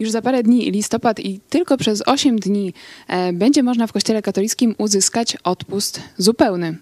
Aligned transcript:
Już 0.00 0.10
za 0.10 0.22
parę 0.22 0.42
dni 0.42 0.70
listopad 0.70 1.20
i 1.20 1.40
tylko 1.48 1.76
przez 1.76 2.02
8 2.06 2.38
dni 2.38 2.72
e, 3.08 3.32
będzie 3.32 3.62
można 3.62 3.86
w 3.86 3.92
Kościele 3.92 4.22
katolickim 4.22 4.74
uzyskać 4.78 5.36
odpust 5.44 6.00
zupełny. 6.16 6.76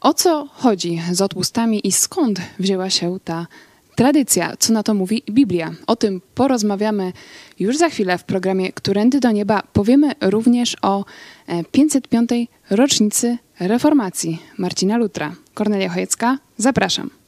O 0.00 0.14
co 0.14 0.48
chodzi 0.52 1.02
z 1.12 1.20
odpustami 1.20 1.86
i 1.86 1.92
skąd 1.92 2.40
wzięła 2.58 2.90
się 2.90 3.18
ta 3.24 3.46
tradycja? 3.94 4.56
Co 4.58 4.72
na 4.72 4.82
to 4.82 4.94
mówi 4.94 5.22
Biblia? 5.30 5.74
O 5.86 5.96
tym 5.96 6.20
porozmawiamy 6.34 7.12
już 7.58 7.76
za 7.76 7.88
chwilę 7.88 8.18
w 8.18 8.24
programie 8.24 8.72
Którędy 8.72 9.20
do 9.20 9.30
Nieba. 9.30 9.62
Powiemy 9.72 10.12
również 10.20 10.76
o 10.82 11.04
505. 11.72 12.32
E, 12.32 12.36
rocznicy 12.70 13.38
reformacji 13.60 14.42
Marcina 14.58 14.96
Lutra. 14.96 15.34
Kornelia 15.54 15.88
Chojecka, 15.88 16.38
zapraszam. 16.56 17.23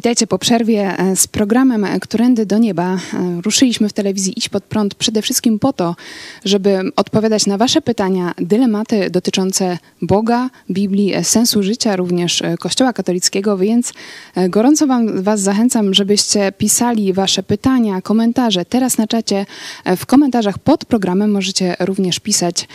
Witajcie 0.00 0.26
po 0.26 0.38
przerwie 0.38 0.98
e, 0.98 1.16
z 1.16 1.26
programem 1.26 1.84
e, 1.84 2.00
Którędy 2.00 2.46
do 2.46 2.58
Nieba. 2.58 2.94
E, 2.94 2.98
ruszyliśmy 3.42 3.88
w 3.88 3.92
telewizji 3.92 4.32
Idź 4.36 4.48
Pod 4.48 4.64
Prąd 4.64 4.94
przede 4.94 5.22
wszystkim 5.22 5.58
po 5.58 5.72
to, 5.72 5.96
żeby 6.44 6.80
odpowiadać 6.96 7.46
na 7.46 7.58
wasze 7.58 7.82
pytania, 7.82 8.34
dylematy 8.38 9.10
dotyczące 9.10 9.78
Boga, 10.02 10.50
Biblii, 10.70 11.14
sensu 11.22 11.62
życia, 11.62 11.96
również 11.96 12.42
Kościoła 12.60 12.92
katolickiego, 12.92 13.56
więc 13.56 13.92
gorąco 14.48 14.86
wam, 14.86 15.22
was 15.22 15.40
zachęcam, 15.40 15.94
żebyście 15.94 16.52
pisali 16.52 17.12
wasze 17.12 17.42
pytania, 17.42 18.02
komentarze 18.02 18.64
teraz 18.64 18.98
na 18.98 19.06
czacie. 19.06 19.46
W 19.96 20.06
komentarzach 20.06 20.58
pod 20.58 20.84
programem 20.84 21.30
możecie 21.30 21.76
również 21.80 22.20
pisać 22.20 22.68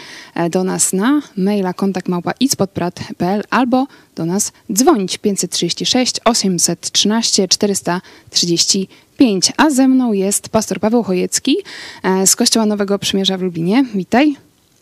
do 0.50 0.64
nas 0.64 0.94
na 0.94 1.22
maila 1.38 1.73
kontaktmałpa.idźpodprat.pl 1.73 3.44
albo 3.50 3.88
do 4.16 4.26
nas 4.26 4.52
dzwonić 4.72 5.17
536 5.17 6.20
813 6.26 7.14
435. 7.21 9.52
A 9.58 9.69
ze 9.69 9.88
mną 9.88 10.13
jest 10.13 10.49
pastor 10.49 10.80
Paweł 10.80 11.03
Chojecki 11.03 11.58
e, 12.03 12.27
z 12.27 12.35
Kościoła 12.35 12.66
Nowego 12.66 12.99
Przymierza 12.99 13.38
w 13.38 13.41
Lublinie. 13.41 13.85
Witaj. 13.95 14.35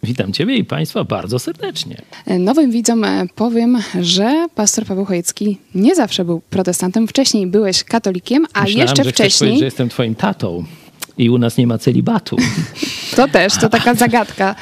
Witam 0.04 0.34
Ciebie 0.34 0.58
i 0.58 0.66
Państwa 0.66 1.04
bardzo 1.04 1.40
serdecznie. 1.40 2.02
E, 2.26 2.40
nowym 2.40 2.72
widzom 2.72 3.04
e, 3.04 3.26
powiem, 3.36 3.78
że 4.02 4.48
pastor 4.56 4.86
Paweł 4.86 5.06
Chojecki 5.06 5.58
nie 5.76 5.96
zawsze 5.96 6.26
był 6.26 6.42
protestantem. 6.50 7.08
Wcześniej 7.08 7.48
byłeś 7.48 7.84
katolikiem, 7.84 8.46
a 8.54 8.64
Myślałem, 8.64 8.88
jeszcze 8.88 9.04
że 9.04 9.12
wcześniej. 9.12 9.60
że 9.60 9.66
jestem 9.66 9.90
Twoim 9.90 10.16
tatą 10.16 10.64
i 11.18 11.30
u 11.30 11.38
nas 11.38 11.58
nie 11.58 11.68
ma 11.68 11.78
celibatu. 11.78 12.38
To 13.16 13.28
też, 13.28 13.54
to 13.58 13.70
taka 13.70 13.94
zagadka 13.94 14.56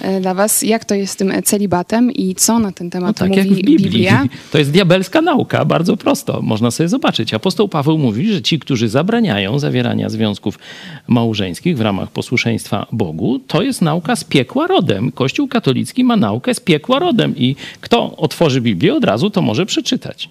e, 0.00 0.20
dla 0.20 0.34
was. 0.34 0.62
Jak 0.62 0.84
to 0.84 0.94
jest 0.94 1.12
z 1.12 1.16
tym 1.16 1.32
celibatem 1.44 2.12
i 2.12 2.34
co 2.34 2.58
na 2.58 2.72
ten 2.72 2.90
temat 2.90 3.20
no 3.20 3.28
tak, 3.28 3.28
mówi 3.28 3.42
Biblii. 3.42 3.76
Biblia? 3.76 4.24
To 4.52 4.58
jest 4.58 4.70
diabelska 4.70 5.22
nauka, 5.22 5.64
bardzo 5.64 5.96
prosto. 5.96 6.42
Można 6.42 6.70
sobie 6.70 6.88
zobaczyć. 6.88 7.34
Apostoł 7.34 7.68
Paweł 7.68 7.98
mówi, 7.98 8.32
że 8.32 8.42
ci, 8.42 8.58
którzy 8.58 8.88
zabraniają 8.88 9.58
zawierania 9.58 10.08
związków 10.08 10.58
małżeńskich 11.06 11.76
w 11.76 11.80
ramach 11.80 12.10
posłuszeństwa 12.10 12.86
Bogu, 12.92 13.38
to 13.46 13.62
jest 13.62 13.82
nauka 13.82 14.16
z 14.16 14.24
piekła 14.24 14.66
rodem. 14.66 15.12
Kościół 15.12 15.48
katolicki 15.48 16.04
ma 16.04 16.16
naukę 16.16 16.54
z 16.54 16.60
piekła 16.60 16.98
rodem 16.98 17.36
i 17.36 17.56
kto 17.80 18.16
otworzy 18.16 18.60
Biblię 18.60 18.94
od 18.94 19.04
razu, 19.04 19.30
to 19.30 19.42
może 19.42 19.66
przeczytać. 19.66 20.28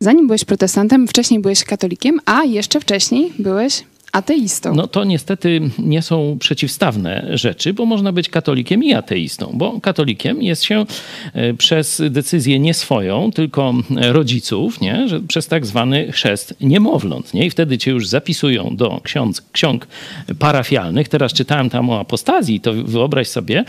Zanim 0.00 0.26
byłeś 0.26 0.44
protestantem, 0.44 1.08
wcześniej 1.08 1.40
byłeś 1.40 1.64
katolikiem, 1.64 2.20
a 2.26 2.44
jeszcze 2.44 2.80
wcześniej 2.80 3.32
byłeś 3.38 3.84
ateistą. 4.12 4.74
No 4.74 4.86
to 4.86 5.04
niestety 5.04 5.60
nie 5.78 6.02
są 6.02 6.36
przeciwstawne 6.40 7.26
rzeczy, 7.32 7.74
bo 7.74 7.86
można 7.86 8.12
być 8.12 8.28
katolikiem 8.28 8.84
i 8.84 8.94
ateistą, 8.94 9.50
bo 9.54 9.80
katolikiem 9.80 10.42
jest 10.42 10.64
się 10.64 10.86
e, 11.34 11.54
przez 11.54 12.02
decyzję 12.10 12.58
nie 12.58 12.74
swoją, 12.74 13.30
tylko 13.32 13.74
rodziców, 13.90 14.80
nie? 14.80 15.08
Że 15.08 15.20
przez 15.20 15.46
tak 15.46 15.66
zwany 15.66 16.12
chrzest 16.12 16.54
niemowląt. 16.60 17.34
Nie? 17.34 17.46
I 17.46 17.50
wtedy 17.50 17.78
cię 17.78 17.90
już 17.90 18.08
zapisują 18.08 18.76
do 18.76 19.00
ksiąg, 19.04 19.36
ksiąg 19.52 19.86
parafialnych. 20.38 21.08
Teraz 21.08 21.32
czytałem 21.32 21.70
tam 21.70 21.90
o 21.90 22.00
apostazji, 22.00 22.60
to 22.60 22.72
wyobraź 22.72 23.28
sobie, 23.28 23.64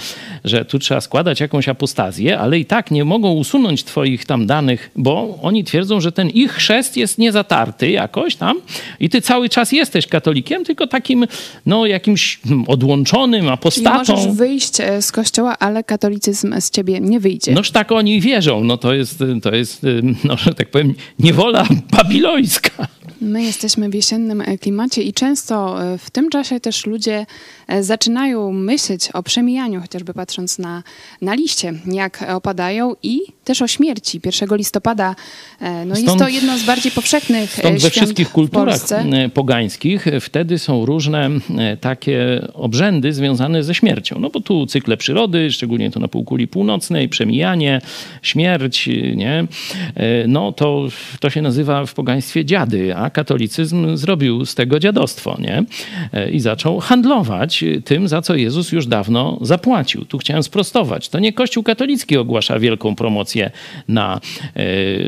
że 0.46 0.66
tu 0.66 0.80
trzeba 0.80 1.02
składać 1.02 1.40
jakąś 1.40 1.70
apostazję, 1.70 2.40
ale 2.40 2.60
i 2.60 2.66
tak 2.66 2.92
nie 2.92 3.06
mogą 3.06 3.34
usunąć 3.34 3.84
twoich 3.84 4.26
tam 4.26 4.48
danych, 4.48 4.92
bo 4.96 5.40
oni 5.42 5.64
twierdzą, 5.64 6.02
że 6.02 6.12
ten 6.12 6.30
ich 6.30 6.52
chrzest 6.52 6.98
jest 6.98 7.18
niezatarty 7.18 7.92
jakoś 7.92 8.36
tam 8.36 8.62
i 9.00 9.10
ty 9.10 9.22
cały 9.22 9.50
czas 9.50 9.72
jesteś 9.72 10.08
katolikiem 10.08 10.29
katolikiem, 10.30 10.66
tylko 10.66 10.88
takim 10.88 11.26
no, 11.66 11.86
jakimś 11.86 12.40
odłączonym 12.68 13.50
apostatą. 13.50 14.06
Czyli 14.06 14.18
możesz 14.18 14.34
wyjść 14.36 14.80
e, 14.80 15.02
z 15.02 15.12
kościoła, 15.12 15.60
ale 15.60 15.84
katolicyzm 15.84 16.62
z 16.62 16.70
ciebie 16.70 17.00
nie 17.00 17.20
wyjdzie. 17.20 17.52
Noż 17.52 17.72
tak 17.72 17.92
oni 17.92 18.22
wierzą. 18.22 18.64
No 18.64 18.78
to 18.78 18.94
jest, 18.94 19.24
to 19.42 19.56
jest 19.56 19.82
no, 20.24 20.38
że 20.38 20.54
tak 20.54 20.72
powiem, 20.72 20.94
niewola 21.20 21.68
babilońska. 21.92 22.88
My 23.22 23.44
jesteśmy 23.44 23.90
w 23.90 23.94
jesiennym 23.94 24.42
e, 24.42 24.58
klimacie 24.58 25.02
i 25.02 25.14
często 25.14 25.84
e, 25.84 25.98
w 25.98 26.10
tym 26.10 26.30
czasie 26.30 26.60
też 26.60 26.86
ludzie 26.86 27.26
e, 27.68 27.84
zaczynają 27.84 28.52
myśleć 28.52 29.10
o 29.14 29.24
przemijaniu, 29.24 29.82
chociażby 29.82 30.14
patrząc 30.14 30.60
na, 30.60 30.84
na 31.22 31.34
liście, 31.34 31.74
jak 31.86 32.26
opadają 32.34 32.96
i 33.04 33.20
też 33.44 33.62
o 33.62 33.68
śmierci. 33.68 34.22
1 34.26 34.58
listopada 34.58 35.16
no 35.86 35.96
stąd, 35.96 36.08
jest 36.08 36.20
to 36.20 36.28
jedno 36.28 36.58
z 36.58 36.64
bardziej 36.64 36.92
powszechnych 36.92 37.54
stąd 37.54 37.82
we 37.82 37.90
wszystkich 37.90 38.30
kulturach 38.30 38.80
pogańskich 39.34 40.06
wtedy 40.22 40.60
są 40.60 40.86
różne 40.86 41.30
takie 41.82 42.48
obrzędy 42.54 43.14
związane 43.14 43.64
ze 43.64 43.76
śmiercią. 43.76 44.20
No 44.20 44.30
bo 44.30 44.40
tu 44.40 44.66
cykle 44.66 44.98
przyrody, 44.98 45.52
szczególnie 45.52 45.92
to 45.92 46.00
na 46.00 46.08
półkuli 46.08 46.48
północnej, 46.48 47.10
przemijanie, 47.10 47.82
śmierć, 48.22 48.90
nie? 49.16 49.48
No 50.28 50.52
to, 50.52 50.88
to 51.20 51.30
się 51.30 51.42
nazywa 51.42 51.86
w 51.86 51.94
pogaństwie 51.94 52.46
dziady, 52.46 52.96
a 52.96 53.09
katolicyzm 53.10 53.98
zrobił 53.98 54.46
z 54.46 54.56
tego 54.56 54.80
dziadostwo, 54.80 55.38
nie? 55.40 55.64
E, 56.14 56.32
I 56.32 56.40
zaczął 56.40 56.80
handlować 56.80 57.64
tym, 57.86 58.08
za 58.08 58.22
co 58.22 58.36
Jezus 58.36 58.72
już 58.72 58.88
dawno 58.88 59.38
zapłacił. 59.42 60.06
Tu 60.06 60.18
chciałem 60.18 60.44
sprostować. 60.44 61.10
To 61.10 61.20
nie 61.20 61.34
Kościół 61.34 61.64
katolicki 61.64 62.18
ogłasza 62.18 62.60
wielką 62.60 62.96
promocję 62.96 63.52
na 63.88 64.22
e, 64.56 64.62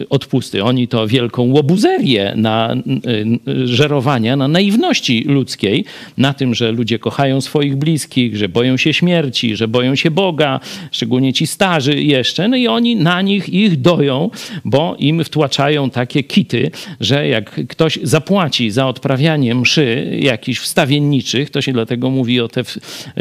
odpusty. 0.09 0.63
Oni 0.63 0.87
to 0.87 1.07
wielką 1.07 1.51
łobuzerię 1.51 2.33
na 2.35 2.73
e, 2.73 3.67
żerowania, 3.67 4.35
na 4.35 4.47
naiwności 4.47 5.23
ludzkiej, 5.27 5.85
na 6.17 6.33
tym, 6.33 6.55
że 6.55 6.71
ludzie 6.71 6.99
kochają 6.99 7.41
swoich 7.41 7.75
bliskich, 7.75 8.37
że 8.37 8.49
boją 8.49 8.77
się 8.77 8.93
śmierci, 8.93 9.55
że 9.55 9.67
boją 9.67 9.95
się 9.95 10.11
Boga, 10.11 10.59
szczególnie 10.91 11.33
ci 11.33 11.47
starzy 11.47 12.01
jeszcze. 12.01 12.47
No 12.47 12.57
i 12.57 12.67
oni 12.67 12.95
na 12.95 13.21
nich 13.21 13.49
ich 13.49 13.81
doją, 13.81 14.29
bo 14.65 14.95
im 14.99 15.23
wtłaczają 15.23 15.89
takie 15.89 16.23
kity, 16.23 16.71
że 16.99 17.27
jak 17.27 17.67
ktoś 17.67 17.90
ktoś 17.91 18.09
zapłaci 18.09 18.71
za 18.71 18.87
odprawianie 18.87 19.55
mszy 19.55 20.17
jakichś 20.19 20.59
wstawienniczych, 20.59 21.49
to 21.49 21.61
się 21.61 21.73
dlatego 21.73 22.09
mówi 22.09 22.41
o 22.41 22.47
te 22.47 22.63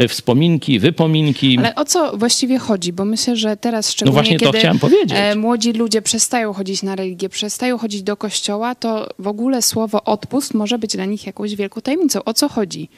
wspominki, 0.07 0.79
wypominki. 0.79 1.57
Ale 1.57 1.75
o 1.75 1.85
co 1.85 2.17
właściwie 2.17 2.59
chodzi? 2.59 2.93
Bo 2.93 3.05
myślę, 3.05 3.35
że 3.35 3.57
teraz 3.57 3.91
szczególnie, 3.91 4.11
no 4.11 4.23
właśnie 4.23 4.39
kiedy 4.39 4.51
to 4.51 4.57
chciałem 4.57 4.79
powiedzieć. 4.79 5.17
E, 5.17 5.35
młodzi 5.35 5.73
ludzie 5.73 6.01
przestają 6.01 6.53
chodzić 6.53 6.83
na 6.83 6.95
religię, 6.95 7.29
przestają 7.29 7.77
chodzić 7.77 8.03
do 8.03 8.17
kościoła, 8.17 8.75
to 8.75 9.09
w 9.19 9.27
ogóle 9.27 9.61
słowo 9.61 10.03
odpust 10.03 10.53
może 10.53 10.77
być 10.77 10.95
dla 10.95 11.05
nich 11.05 11.25
jakąś 11.25 11.55
wielką 11.55 11.81
tajemnicą. 11.81 12.23
O 12.23 12.33
co 12.33 12.49
chodzi? 12.49 12.89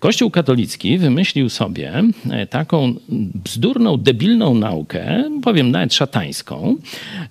Kościół 0.00 0.30
katolicki 0.30 0.98
wymyślił 0.98 1.48
sobie 1.48 2.02
e, 2.30 2.46
taką 2.46 2.94
bzdurną, 3.44 3.96
debilną 3.96 4.54
naukę, 4.54 5.24
powiem 5.42 5.70
nawet 5.70 5.94
szatańską, 5.94 6.76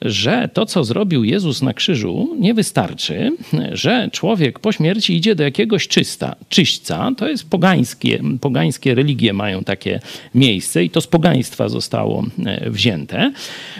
że 0.02 0.50
to, 0.54 0.66
co 0.66 0.84
zrobił 0.84 1.24
Jezus 1.24 1.62
na 1.62 1.74
krzyżu, 1.74 2.36
nie 2.40 2.54
wystarczy, 2.54 3.32
że 3.72 4.10
człowiek 4.12 4.60
po 4.60 4.72
śmierci 4.72 5.16
idzie 5.16 5.36
do 5.36 5.44
jakiegoś 5.44 5.88
czysta, 5.88 6.36
czyśćca, 6.50 7.12
to 7.18 7.28
jest 7.28 7.50
pogańskie, 7.50 8.22
pogańskie 8.42 8.96
religie 8.96 9.34
mają 9.34 9.64
takie 9.64 10.00
miejsce 10.36 10.84
i 10.84 10.90
to 10.90 11.02
z 11.02 11.08
pogaństwa 11.08 11.70
zostało 11.70 12.26
e, 12.46 12.70
wzięte 12.70 13.32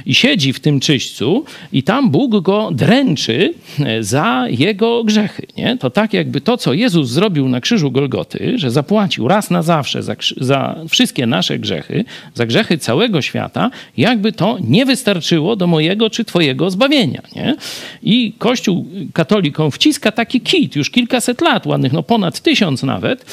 i 0.06 0.16
siedzi 0.16 0.54
w 0.54 0.60
tym 0.60 0.80
czyśćcu 0.80 1.46
i 1.72 1.84
tam 1.84 2.10
Bóg 2.10 2.42
go 2.42 2.70
dręczy 2.72 3.54
e, 3.80 4.04
za 4.04 4.46
jego 4.50 5.04
grzechy. 5.04 5.48
Nie? 5.58 5.78
To 5.78 5.90
tak 5.90 6.14
jakby 6.14 6.42
to, 6.42 6.58
co 6.58 6.74
Jezus 6.74 7.10
zrobił 7.10 7.50
na 7.50 7.62
krzyżu 7.62 7.92
Golgoty, 7.92 8.54
że 8.56 8.72
za 8.72 8.83
zapłacił 8.84 9.28
raz 9.28 9.50
na 9.50 9.62
zawsze 9.62 10.04
za, 10.04 10.16
za, 10.38 10.76
wszystkie 10.90 11.26
nasze 11.26 11.60
grzechy, 11.60 12.06
za 12.34 12.46
grzechy 12.46 12.78
całego 12.78 13.22
świata, 13.22 13.70
jakby 13.98 14.32
to 14.32 14.58
nie 14.62 14.86
wystarczyło 14.86 15.56
do 15.56 15.68
mojego 15.68 16.10
czy 16.10 16.26
twojego 16.26 16.72
zbawienia. 16.72 17.22
Nie? 17.36 17.56
I 18.04 18.34
Kościół 18.38 18.88
katolikom 19.14 19.72
wciska 19.72 20.12
taki 20.12 20.42
kit 20.42 20.76
już 20.76 20.90
kilkaset 20.90 21.42
lat, 21.42 21.66
ładnych, 21.66 21.94
no 21.94 22.04
ponad 22.04 22.40
tysiąc 22.40 22.84
nawet, 22.84 23.26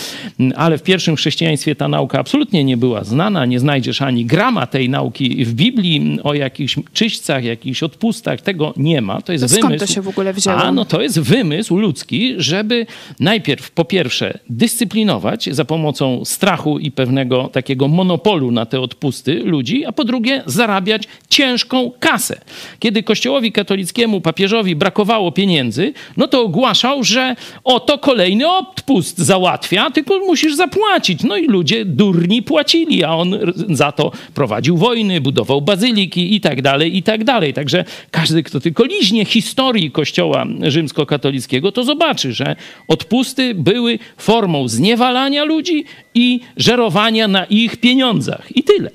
ale 0.57 0.79
w 0.79 0.83
pierwszym 0.83 1.17
chrześcijaństwie 1.17 1.75
ta 1.75 1.89
nauka 1.89 2.19
absolutnie 2.19 2.65
nie 2.65 2.77
była 2.77 3.05
znana, 3.05 3.47
nie 3.47 3.61
znajdziesz 3.61 4.03
ani 4.03 4.25
grama 4.25 4.67
tej 4.67 4.89
nauki 4.89 5.45
w 5.45 5.55
Biblii 5.55 6.19
o 6.23 6.35
jakichś 6.35 6.77
czyśćcach, 6.93 7.45
jakichś 7.45 7.83
odpustach, 7.83 8.41
tego 8.41 8.75
nie 8.77 9.01
ma. 9.01 9.23
To 9.23 9.33
jest 9.33 9.45
to 9.45 9.49
wymysł. 9.49 9.67
Skąd 9.67 9.81
to 9.81 9.95
się 9.95 10.03
w 10.03 10.09
ogóle 10.09 10.33
wzięło? 10.33 10.57
A 10.57 10.73
no 10.73 10.85
to 10.85 11.03
jest 11.03 11.21
wymysł 11.21 11.77
ludzki, 11.77 12.35
żeby 12.39 12.87
najpierw 13.21 13.71
po 13.71 13.85
pierwsze 13.85 14.39
dyscyplinować 14.51 15.30
za 15.51 15.65
pomocą 15.65 16.25
strachu 16.25 16.79
i 16.79 16.91
pewnego 16.91 17.49
takiego 17.49 17.89
monopolu 17.89 18.51
na 18.51 18.67
te 18.67 18.81
odpusty 18.81 19.35
ludzi, 19.35 19.85
a 19.85 19.93
po 19.93 20.05
drugie 20.05 20.43
zarabiać 20.47 21.03
ciężką 21.29 21.93
kasę. 21.99 22.41
Kiedy 22.79 23.03
kościołowi 23.03 23.53
katolickiemu, 23.53 24.21
papieżowi 24.21 24.77
brakowało 24.77 25.33
pieniędzy, 25.33 25.93
no 26.17 26.29
to 26.29 26.43
ogłaszał, 26.43 27.05
że 27.05 27.37
oto 27.65 27.99
kolejny 27.99 28.49
odpust 28.49 29.19
załatwia, 29.19 29.91
tylko 29.91 30.19
musisz 30.19 30.55
zapłacić. 30.55 31.23
No 31.23 31.37
i 31.37 31.47
ludzie 31.47 31.85
durni 31.85 32.43
płacili, 32.43 33.05
a 33.05 33.11
on 33.15 33.39
za 33.69 33.93
to 33.93 34.13
prowadził 34.35 34.77
wojny, 34.77 35.21
budował 35.21 35.63
bazyliki 35.63 36.35
i 36.35 36.41
tak 36.41 36.63
dalej, 36.63 36.97
i 36.97 37.03
tak 37.03 37.25
dalej. 37.25 37.55
Także 37.55 37.85
każdy, 38.11 38.43
kto 38.43 38.61
tylko 38.61 38.85
liźnie 38.85 39.25
historii 39.25 39.91
kościoła 39.91 40.47
rzymskokatolickiego, 40.63 41.73
to 41.73 41.85
zobaczy, 41.85 42.33
że 42.33 42.57
odpusty 42.89 43.55
były 43.55 43.99
formą 44.17 44.69
zniewalania 44.69 45.20
ludzi 45.29 45.85
i 46.15 46.41
żerowania 46.57 47.29
na 47.29 47.45
ich 47.45 47.77
pieniądzach. 47.77 48.57
I 48.57 48.63
tyle. 48.63 48.91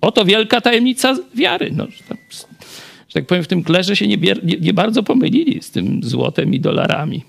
Oto 0.00 0.24
wielka 0.24 0.60
tajemnica 0.60 1.16
wiary. 1.34 1.70
No, 1.76 1.86
że 3.08 3.14
tak 3.14 3.26
powiem, 3.26 3.44
w 3.44 3.48
tym 3.48 3.62
klerze 3.62 3.96
się 3.96 4.08
nie, 4.08 4.16
nie, 4.16 4.56
nie 4.60 4.72
bardzo 4.72 5.02
pomylili 5.02 5.62
z 5.62 5.70
tym 5.70 6.00
złotem 6.02 6.54
i 6.54 6.60
dolarami. 6.60 7.22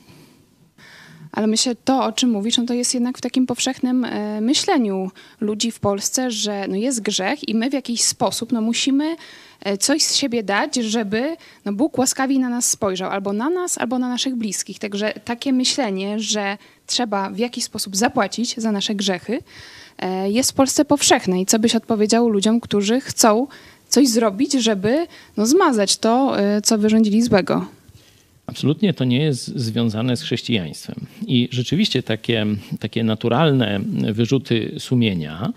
Ale 1.31 1.47
myślę, 1.47 1.75
to 1.75 2.05
o 2.05 2.11
czym 2.11 2.29
mówisz, 2.29 2.57
no 2.57 2.65
to 2.65 2.73
jest 2.73 2.93
jednak 2.93 3.17
w 3.17 3.21
takim 3.21 3.45
powszechnym 3.45 4.05
e, 4.05 4.41
myśleniu 4.41 5.11
ludzi 5.41 5.71
w 5.71 5.79
Polsce, 5.79 6.31
że 6.31 6.67
no 6.67 6.75
jest 6.75 7.01
grzech 7.01 7.49
i 7.49 7.55
my 7.55 7.69
w 7.69 7.73
jakiś 7.73 8.01
sposób 8.01 8.51
no 8.51 8.61
musimy 8.61 9.15
coś 9.79 10.03
z 10.03 10.15
siebie 10.15 10.43
dać, 10.43 10.75
żeby 10.75 11.35
no 11.65 11.73
Bóg 11.73 11.97
łaskawiej 11.97 12.39
na 12.39 12.49
nas 12.49 12.69
spojrzał, 12.69 13.11
albo 13.11 13.33
na 13.33 13.49
nas, 13.49 13.77
albo 13.77 13.99
na 13.99 14.09
naszych 14.09 14.35
bliskich. 14.35 14.79
Także 14.79 15.13
takie 15.25 15.53
myślenie, 15.53 16.19
że 16.19 16.57
trzeba 16.87 17.29
w 17.29 17.37
jakiś 17.37 17.63
sposób 17.63 17.95
zapłacić 17.95 18.57
za 18.57 18.71
nasze 18.71 18.95
grzechy, 18.95 19.39
e, 19.99 20.31
jest 20.31 20.51
w 20.51 20.53
Polsce 20.53 20.85
powszechne. 20.85 21.41
I 21.41 21.45
co 21.45 21.59
byś 21.59 21.75
odpowiedział 21.75 22.29
ludziom, 22.29 22.59
którzy 22.59 23.01
chcą 23.01 23.47
coś 23.89 24.09
zrobić, 24.09 24.53
żeby 24.53 25.07
no, 25.37 25.45
zmazać 25.45 25.97
to, 25.97 26.35
co 26.63 26.77
wyrządzili 26.77 27.21
złego? 27.21 27.65
Absolutnie 28.51 28.93
to 28.93 29.03
nie 29.03 29.21
jest 29.21 29.59
związane 29.59 30.17
z 30.17 30.21
chrześcijaństwem. 30.21 30.95
I 31.27 31.49
rzeczywiście 31.51 32.03
takie, 32.03 32.45
takie 32.79 33.03
naturalne 33.03 33.79
wyrzuty 34.13 34.75
sumienia 34.77 35.53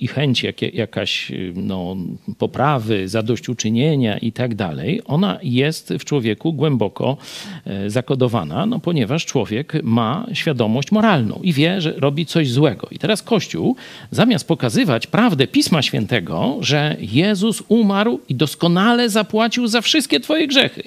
i 0.00 0.06
chęć 0.06 0.42
jakie, 0.42 0.68
jakaś 0.68 1.32
no, 1.54 1.96
poprawy, 2.38 3.08
zadośćuczynienia 3.08 4.18
i 4.18 4.32
tak 4.32 4.54
dalej, 4.54 5.00
ona 5.04 5.38
jest 5.42 5.92
w 5.98 6.04
człowieku 6.04 6.52
głęboko 6.52 7.16
e, 7.64 7.90
zakodowana, 7.90 8.66
no, 8.66 8.80
ponieważ 8.80 9.26
człowiek 9.26 9.72
ma 9.82 10.26
świadomość 10.32 10.92
moralną 10.92 11.40
i 11.42 11.52
wie, 11.52 11.80
że 11.80 11.92
robi 11.92 12.26
coś 12.26 12.50
złego. 12.50 12.88
I 12.90 12.98
teraz 12.98 13.22
Kościół, 13.22 13.76
zamiast 14.10 14.48
pokazywać 14.48 15.06
prawdę 15.06 15.46
Pisma 15.46 15.82
Świętego, 15.82 16.56
że 16.60 16.96
Jezus 17.00 17.62
umarł 17.68 18.20
i 18.28 18.34
doskonale 18.34 19.08
zapłacił 19.08 19.66
za 19.66 19.80
wszystkie 19.80 20.20
twoje 20.20 20.46
grzechy, 20.46 20.82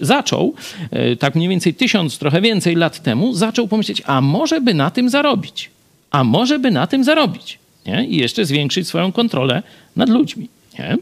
zaczął 0.00 0.55
E, 0.55 0.55
tak 1.18 1.34
mniej 1.34 1.48
więcej 1.48 1.74
tysiąc, 1.74 2.18
trochę 2.18 2.40
więcej 2.40 2.74
lat 2.74 3.02
temu, 3.02 3.34
zaczął 3.34 3.68
pomyśleć, 3.68 4.02
a 4.06 4.20
może 4.20 4.60
by 4.60 4.74
na 4.74 4.90
tym 4.90 5.10
zarobić? 5.10 5.70
A 6.10 6.24
może 6.24 6.58
by 6.58 6.70
na 6.70 6.86
tym 6.86 7.04
zarobić? 7.04 7.58
Nie? 7.86 8.06
I 8.06 8.16
jeszcze 8.16 8.44
zwiększyć 8.44 8.88
swoją 8.88 9.12
kontrolę 9.12 9.62
nad 9.96 10.08
ludźmi. 10.08 10.48
Nie? 10.78 10.96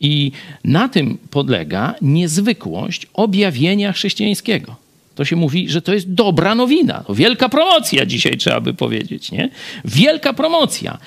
I 0.00 0.32
na 0.64 0.88
tym 0.88 1.18
podlega 1.30 1.94
niezwykłość 2.02 3.06
objawienia 3.14 3.92
chrześcijańskiego. 3.92 4.76
To 5.14 5.24
się 5.24 5.36
mówi, 5.36 5.68
że 5.68 5.82
to 5.82 5.94
jest 5.94 6.14
dobra 6.14 6.54
nowina. 6.54 7.04
To 7.06 7.14
wielka 7.14 7.48
promocja 7.48 8.06
dzisiaj 8.06 8.36
trzeba 8.36 8.60
by 8.60 8.74
powiedzieć. 8.74 9.32
Nie? 9.32 9.50
Wielka 9.84 10.32
promocja. 10.32 10.98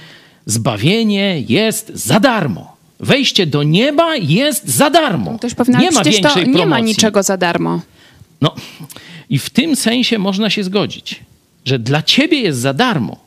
Zbawienie 0.45 1.43
jest 1.49 1.91
za 1.93 2.19
darmo. 2.19 2.72
Wejście 2.99 3.45
do 3.45 3.63
nieba 3.63 4.15
jest 4.15 4.67
za 4.67 4.89
darmo. 4.89 5.37
Ktoś 5.37 5.53
powie, 5.53 5.73
nie 5.73 5.91
ma 5.91 6.03
większej 6.03 6.21
to 6.21 6.39
nie 6.39 6.43
promocji. 6.43 6.65
ma 6.65 6.79
niczego 6.79 7.23
za 7.23 7.37
darmo. 7.37 7.81
No 8.41 8.55
i 9.29 9.39
w 9.39 9.49
tym 9.49 9.75
sensie 9.75 10.19
można 10.19 10.49
się 10.49 10.63
zgodzić, 10.63 11.19
że 11.65 11.79
dla 11.79 12.01
ciebie 12.01 12.39
jest 12.39 12.59
za 12.59 12.73
darmo, 12.73 13.19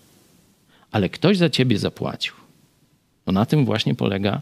ale 0.93 1.09
ktoś 1.09 1.37
za 1.37 1.51
ciebie 1.51 1.79
zapłacił. 1.79 2.35
No 3.27 3.33
na 3.33 3.47
tym 3.47 3.65
właśnie 3.65 3.95
polega 3.95 4.41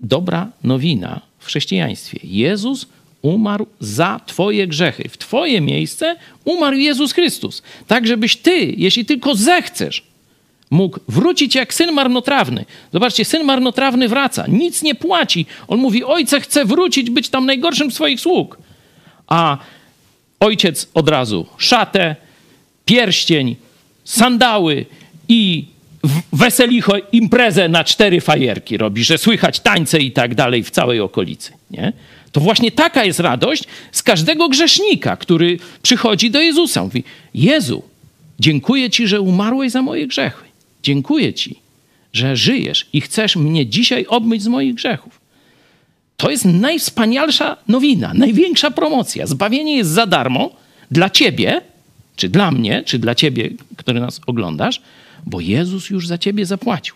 dobra 0.00 0.48
nowina 0.64 1.20
w 1.38 1.46
chrześcijaństwie. 1.46 2.18
Jezus 2.22 2.86
umarł 3.22 3.66
za 3.80 4.20
Twoje 4.26 4.66
grzechy. 4.66 5.08
W 5.08 5.18
Twoje 5.18 5.60
miejsce 5.60 6.16
umarł 6.44 6.76
Jezus 6.76 7.12
Chrystus. 7.12 7.62
Tak, 7.86 8.06
żebyś 8.06 8.36
Ty, 8.36 8.74
jeśli 8.76 9.04
tylko 9.04 9.34
zechcesz, 9.34 10.02
mógł 10.74 11.00
wrócić 11.08 11.54
jak 11.54 11.74
syn 11.74 11.92
marnotrawny. 11.92 12.64
Zobaczcie, 12.92 13.24
syn 13.24 13.44
marnotrawny 13.44 14.08
wraca, 14.08 14.44
nic 14.48 14.82
nie 14.82 14.94
płaci. 14.94 15.46
On 15.68 15.78
mówi: 15.78 16.04
Ojcze, 16.04 16.40
chcę 16.40 16.64
wrócić, 16.64 17.10
być 17.10 17.28
tam 17.28 17.46
najgorszym 17.46 17.90
swoich 17.90 18.20
sług. 18.20 18.58
A 19.26 19.58
ojciec 20.40 20.88
od 20.94 21.08
razu 21.08 21.46
szatę, 21.58 22.16
pierścień, 22.84 23.56
sandały 24.04 24.86
i 25.28 25.64
weselicho 26.32 26.92
imprezę 27.12 27.68
na 27.68 27.84
cztery 27.84 28.20
fajerki 28.20 28.76
robi, 28.76 29.04
że 29.04 29.18
słychać 29.18 29.60
tańce 29.60 29.98
i 29.98 30.12
tak 30.12 30.34
dalej 30.34 30.62
w 30.64 30.70
całej 30.70 31.00
okolicy. 31.00 31.52
Nie? 31.70 31.92
To 32.32 32.40
właśnie 32.40 32.72
taka 32.72 33.04
jest 33.04 33.20
radość 33.20 33.64
z 33.92 34.02
każdego 34.02 34.48
grzesznika, 34.48 35.16
który 35.16 35.58
przychodzi 35.82 36.30
do 36.30 36.40
Jezusa. 36.40 36.84
Mówi, 36.84 37.04
Jezu, 37.34 37.82
dziękuję 38.40 38.90
Ci, 38.90 39.06
że 39.06 39.20
umarłeś 39.20 39.72
za 39.72 39.82
moje 39.82 40.06
grzechy. 40.06 40.53
Dziękuję 40.84 41.34
Ci, 41.34 41.58
że 42.12 42.36
żyjesz 42.36 42.86
i 42.92 43.00
chcesz 43.00 43.36
mnie 43.36 43.66
dzisiaj 43.66 44.06
obmyć 44.06 44.42
z 44.42 44.46
moich 44.46 44.74
grzechów. 44.74 45.20
To 46.16 46.30
jest 46.30 46.44
najwspanialsza 46.44 47.56
nowina, 47.68 48.14
największa 48.14 48.70
promocja. 48.70 49.26
Zbawienie 49.26 49.76
jest 49.76 49.90
za 49.90 50.06
darmo 50.06 50.50
dla 50.90 51.10
ciebie, 51.10 51.60
czy 52.16 52.28
dla 52.28 52.50
mnie, 52.50 52.82
czy 52.86 52.98
dla 52.98 53.14
ciebie, 53.14 53.50
który 53.76 54.00
nas 54.00 54.20
oglądasz, 54.26 54.82
bo 55.26 55.40
Jezus 55.40 55.90
już 55.90 56.06
za 56.06 56.18
ciebie 56.18 56.46
zapłacił. 56.46 56.94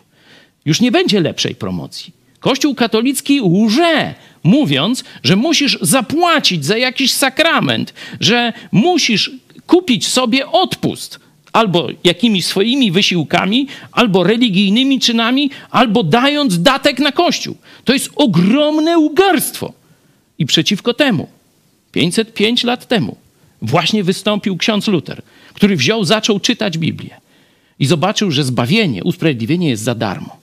Już 0.65 0.81
nie 0.81 0.93
będzie 0.93 1.21
lepszej 1.21 1.55
promocji. 1.55 2.13
Kościół 2.41 2.75
katolicki 2.75 3.41
łże, 3.41 4.15
mówiąc, 4.43 5.05
że 5.23 5.37
musisz 5.37 5.79
zapłacić 5.81 6.65
za 6.65 6.77
jakiś 6.77 7.13
sakrament, 7.13 7.95
że 8.21 8.53
musisz 8.73 9.31
kupić 9.67 10.09
sobie 10.09 10.47
odpust 10.47 11.21
albo 11.53 11.89
jakimiś 12.05 12.47
swoimi 12.47 12.93
wysiłkami, 12.93 13.67
albo 13.93 14.25
religijnymi 14.25 15.01
czynami, 15.01 15.51
albo 15.71 16.03
dając 16.03 16.63
datek 16.63 16.99
na 16.99 17.13
kościół. 17.13 17.57
To 17.85 17.93
jest 17.93 18.11
ogromne 18.17 18.99
ugarstwo. 18.99 19.73
I 20.39 20.47
przeciwko 20.47 20.95
temu, 20.95 21.29
505 21.93 22.65
lat 22.65 22.89
temu, 22.89 23.17
właśnie 23.63 24.05
wystąpił 24.05 24.57
ksiądz 24.57 24.89
Luter, 24.89 25.23
który 25.55 25.77
wziął, 25.77 26.05
zaczął 26.05 26.41
czytać 26.41 26.79
Biblię 26.79 27.21
i 27.79 27.87
zobaczył, 27.87 28.31
że 28.31 28.45
zbawienie, 28.45 29.05
usprawiedliwienie 29.05 29.69
jest 29.69 29.83
za 29.83 29.95
darmo. 29.95 30.39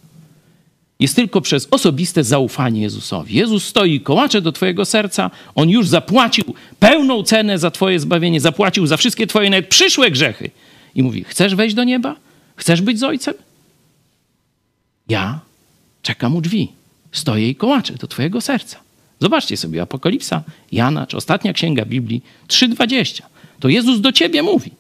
Jest 0.99 1.15
tylko 1.15 1.41
przez 1.41 1.67
osobiste 1.71 2.23
zaufanie 2.23 2.81
Jezusowi. 2.81 3.35
Jezus 3.35 3.65
stoi 3.65 3.99
kołacze 3.99 4.41
do 4.41 4.51
Twojego 4.51 4.85
serca. 4.85 5.31
On 5.55 5.69
już 5.69 5.87
zapłacił 5.87 6.53
pełną 6.79 7.23
cenę 7.23 7.59
za 7.59 7.71
Twoje 7.71 7.99
zbawienie, 7.99 8.41
zapłacił 8.41 8.87
za 8.87 8.97
wszystkie 8.97 9.27
Twoje 9.27 9.49
nawet 9.49 9.67
przyszłe 9.67 10.11
grzechy 10.11 10.51
i 10.95 11.03
mówi: 11.03 11.23
Chcesz 11.23 11.55
wejść 11.55 11.75
do 11.75 11.83
nieba? 11.83 12.15
Chcesz 12.55 12.81
być 12.81 12.99
z 12.99 13.03
ojcem? 13.03 13.33
Ja 15.09 15.39
czekam 16.01 16.35
u 16.35 16.41
drzwi, 16.41 16.71
stoję 17.11 17.49
i 17.49 17.55
kołaczę 17.55 17.93
do 17.93 18.07
Twojego 18.07 18.41
serca. 18.41 18.79
Zobaczcie 19.19 19.57
sobie 19.57 19.81
Apokalipsa, 19.81 20.43
Jana, 20.71 21.07
czy 21.07 21.17
ostatnia 21.17 21.53
księga 21.53 21.85
Biblii 21.85 22.23
3:20. 22.47 23.21
To 23.59 23.69
Jezus 23.69 24.01
do 24.01 24.11
ciebie 24.11 24.43
mówi. 24.43 24.71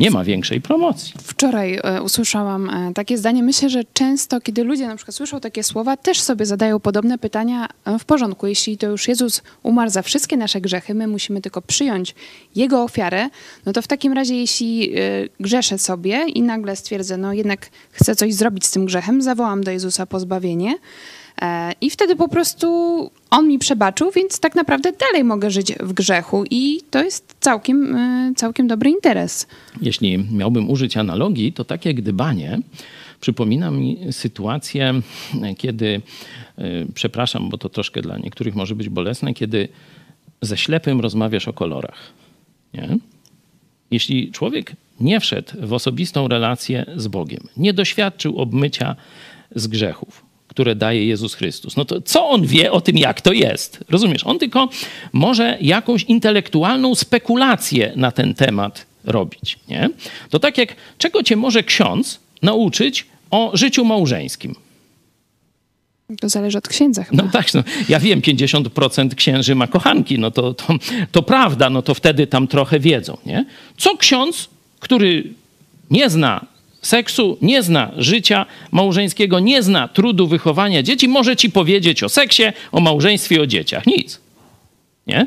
Nie 0.00 0.10
ma 0.10 0.24
większej 0.24 0.60
promocji. 0.60 1.14
Wczoraj 1.22 1.78
e, 1.82 2.02
usłyszałam 2.02 2.70
e, 2.70 2.94
takie 2.94 3.18
zdanie. 3.18 3.42
Myślę, 3.42 3.70
że 3.70 3.84
często, 3.92 4.40
kiedy 4.40 4.64
ludzie 4.64 4.86
na 4.86 4.96
przykład 4.96 5.14
słyszą 5.14 5.40
takie 5.40 5.62
słowa, 5.62 5.96
też 5.96 6.20
sobie 6.20 6.46
zadają 6.46 6.80
podobne 6.80 7.18
pytania. 7.18 7.68
E, 7.84 7.98
w 7.98 8.04
porządku, 8.04 8.46
jeśli 8.46 8.78
to 8.78 8.86
już 8.86 9.08
Jezus 9.08 9.42
umarł 9.62 9.90
za 9.90 10.02
wszystkie 10.02 10.36
nasze 10.36 10.60
grzechy, 10.60 10.94
my 10.94 11.06
musimy 11.06 11.40
tylko 11.40 11.62
przyjąć 11.62 12.14
Jego 12.56 12.82
ofiarę, 12.82 13.28
no 13.66 13.72
to 13.72 13.82
w 13.82 13.86
takim 13.86 14.12
razie, 14.12 14.36
jeśli 14.36 14.92
grzeszę 15.40 15.78
sobie 15.78 16.24
i 16.28 16.42
nagle 16.42 16.76
stwierdzę, 16.76 17.16
no 17.16 17.32
jednak 17.32 17.70
chcę 17.92 18.16
coś 18.16 18.34
zrobić 18.34 18.66
z 18.66 18.70
tym 18.70 18.84
grzechem, 18.84 19.22
zawołam 19.22 19.64
do 19.64 19.70
Jezusa 19.70 20.06
pozbawienie, 20.06 20.74
I 21.80 21.90
wtedy 21.90 22.16
po 22.16 22.28
prostu 22.28 22.66
on 23.30 23.48
mi 23.48 23.58
przebaczył, 23.58 24.10
więc 24.10 24.40
tak 24.40 24.54
naprawdę 24.54 24.92
dalej 24.92 25.24
mogę 25.24 25.50
żyć 25.50 25.72
w 25.80 25.92
grzechu 25.92 26.44
i 26.50 26.80
to 26.90 27.04
jest 27.04 27.36
całkiem, 27.40 27.96
e, 27.96 28.32
całkiem 28.36 28.68
dobry 28.68 28.90
interes. 28.90 29.46
Jeśli 29.82 30.18
miałbym 30.32 30.70
użyć 30.70 30.96
analogii, 30.96 31.52
to 31.52 31.64
takie 31.64 31.94
gdybanie 31.94 32.60
przypomina 33.20 33.70
mi 33.70 33.98
sytuację, 34.10 35.00
kiedy, 35.58 36.00
e, 36.58 36.62
przepraszam, 36.94 37.48
bo 37.48 37.58
to 37.58 37.68
troszkę 37.68 38.02
dla 38.02 38.18
niektórych 38.18 38.54
może 38.54 38.74
być 38.74 38.88
bolesne, 38.88 39.34
kiedy 39.34 39.68
ze 40.42 40.56
ślepym 40.56 41.00
rozmawiasz 41.00 41.48
o 41.48 41.52
kolorach. 41.52 42.12
Nie? 42.74 42.98
Jeśli 43.90 44.32
człowiek 44.32 44.72
nie 45.00 45.20
wszedł 45.20 45.52
w 45.66 45.72
osobistą 45.72 46.28
relację 46.28 46.86
z 46.96 47.08
Bogiem, 47.08 47.40
nie 47.56 47.72
doświadczył 47.72 48.38
obmycia 48.38 48.96
z 49.54 49.66
grzechów, 49.66 50.29
które 50.50 50.74
daje 50.74 51.06
Jezus 51.06 51.34
Chrystus. 51.34 51.76
No 51.76 51.84
to 51.84 52.00
co 52.00 52.28
on 52.28 52.46
wie 52.46 52.72
o 52.72 52.80
tym, 52.80 52.98
jak 52.98 53.20
to 53.20 53.32
jest? 53.32 53.84
Rozumiesz? 53.88 54.26
On 54.26 54.38
tylko 54.38 54.68
może 55.12 55.58
jakąś 55.60 56.02
intelektualną 56.02 56.94
spekulację 56.94 57.92
na 57.96 58.10
ten 58.10 58.34
temat 58.34 58.86
robić. 59.04 59.58
Nie? 59.68 59.90
To 60.30 60.38
tak 60.38 60.58
jak 60.58 60.76
czego 60.98 61.22
cię 61.22 61.36
może 61.36 61.62
ksiądz 61.62 62.20
nauczyć 62.42 63.06
o 63.30 63.50
życiu 63.54 63.84
małżeńskim? 63.84 64.54
To 66.20 66.28
zależy 66.28 66.58
od 66.58 66.68
księdza 66.68 67.04
chyba. 67.04 67.22
No 67.22 67.30
tak, 67.32 67.54
no, 67.54 67.62
ja 67.88 68.00
wiem, 68.00 68.20
50% 68.20 69.14
księży 69.14 69.54
ma 69.54 69.66
kochanki, 69.66 70.18
no 70.18 70.30
to, 70.30 70.54
to, 70.54 70.74
to 71.12 71.22
prawda, 71.22 71.70
no 71.70 71.82
to 71.82 71.94
wtedy 71.94 72.26
tam 72.26 72.48
trochę 72.48 72.80
wiedzą, 72.80 73.16
nie? 73.26 73.44
Co 73.76 73.96
ksiądz, 73.96 74.48
który 74.80 75.24
nie 75.90 76.10
zna 76.10 76.46
seksu, 76.82 77.38
nie 77.42 77.62
zna 77.62 77.92
życia 77.96 78.46
małżeńskiego, 78.70 79.40
nie 79.40 79.62
zna 79.62 79.88
trudu 79.88 80.26
wychowania 80.26 80.82
dzieci, 80.82 81.08
może 81.08 81.36
ci 81.36 81.50
powiedzieć 81.50 82.02
o 82.02 82.08
seksie, 82.08 82.42
o 82.72 82.80
małżeństwie, 82.80 83.42
o 83.42 83.46
dzieciach. 83.46 83.86
Nic. 83.86 84.20
Nie? 85.06 85.26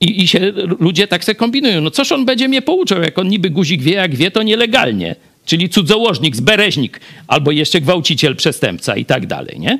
I, 0.00 0.22
I 0.22 0.28
się 0.28 0.52
ludzie 0.80 1.08
tak 1.08 1.24
se 1.24 1.34
kombinują. 1.34 1.80
No 1.80 1.90
coż 1.90 2.12
on 2.12 2.24
będzie 2.24 2.48
mnie 2.48 2.62
pouczał, 2.62 3.02
jak 3.02 3.18
on 3.18 3.28
niby 3.28 3.50
guzik 3.50 3.82
wie, 3.82 3.92
jak 3.92 4.16
wie, 4.16 4.30
to 4.30 4.42
nielegalnie. 4.42 5.16
Czyli 5.46 5.68
cudzołożnik, 5.68 6.36
zbereźnik, 6.36 7.00
albo 7.26 7.50
jeszcze 7.50 7.80
gwałciciel, 7.80 8.36
przestępca 8.36 8.96
i 8.96 9.04
tak 9.04 9.26
dalej, 9.26 9.60
nie? 9.60 9.78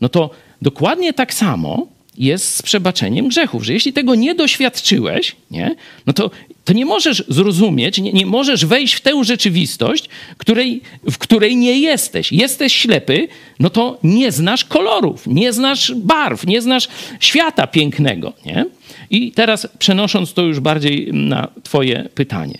No 0.00 0.08
to 0.08 0.30
dokładnie 0.62 1.12
tak 1.12 1.34
samo 1.34 1.86
jest 2.18 2.54
z 2.54 2.62
przebaczeniem 2.62 3.28
grzechów, 3.28 3.64
że 3.64 3.72
jeśli 3.72 3.92
tego 3.92 4.14
nie 4.14 4.34
doświadczyłeś, 4.34 5.36
nie, 5.50 5.76
no 6.06 6.12
to, 6.12 6.30
to 6.68 6.74
nie 6.74 6.86
możesz 6.86 7.24
zrozumieć, 7.28 7.98
nie, 7.98 8.12
nie 8.12 8.26
możesz 8.26 8.66
wejść 8.66 8.94
w 8.94 9.00
tę 9.00 9.24
rzeczywistość, 9.24 10.08
której, 10.38 10.80
w 11.10 11.18
której 11.18 11.56
nie 11.56 11.80
jesteś. 11.80 12.32
Jesteś 12.32 12.72
ślepy, 12.72 13.28
no 13.60 13.70
to 13.70 13.98
nie 14.02 14.32
znasz 14.32 14.64
kolorów, 14.64 15.26
nie 15.26 15.52
znasz 15.52 15.94
barw, 15.94 16.46
nie 16.46 16.62
znasz 16.62 16.88
świata 17.20 17.66
pięknego. 17.66 18.32
Nie? 18.46 18.66
I 19.10 19.32
teraz 19.32 19.68
przenosząc 19.78 20.32
to 20.32 20.42
już 20.42 20.60
bardziej 20.60 21.12
na 21.12 21.48
Twoje 21.62 22.08
pytanie. 22.14 22.58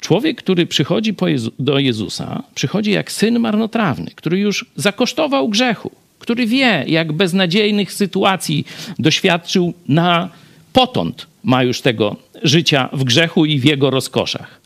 Człowiek, 0.00 0.38
który 0.38 0.66
przychodzi 0.66 1.14
Jezu, 1.26 1.50
do 1.58 1.78
Jezusa, 1.78 2.42
przychodzi 2.54 2.90
jak 2.90 3.12
syn 3.12 3.38
marnotrawny, 3.38 4.10
który 4.14 4.38
już 4.38 4.66
zakosztował 4.76 5.48
grzechu, 5.48 5.90
który 6.18 6.46
wie, 6.46 6.84
jak 6.86 7.12
beznadziejnych 7.12 7.92
sytuacji 7.92 8.66
doświadczył 8.98 9.72
na 9.88 10.28
potąd, 10.72 11.26
ma 11.44 11.62
już 11.62 11.80
tego 11.80 12.16
życia 12.42 12.88
w 12.92 13.04
grzechu 13.04 13.44
i 13.44 13.58
w 13.58 13.64
jego 13.64 13.90
rozkoszach. 13.90 14.60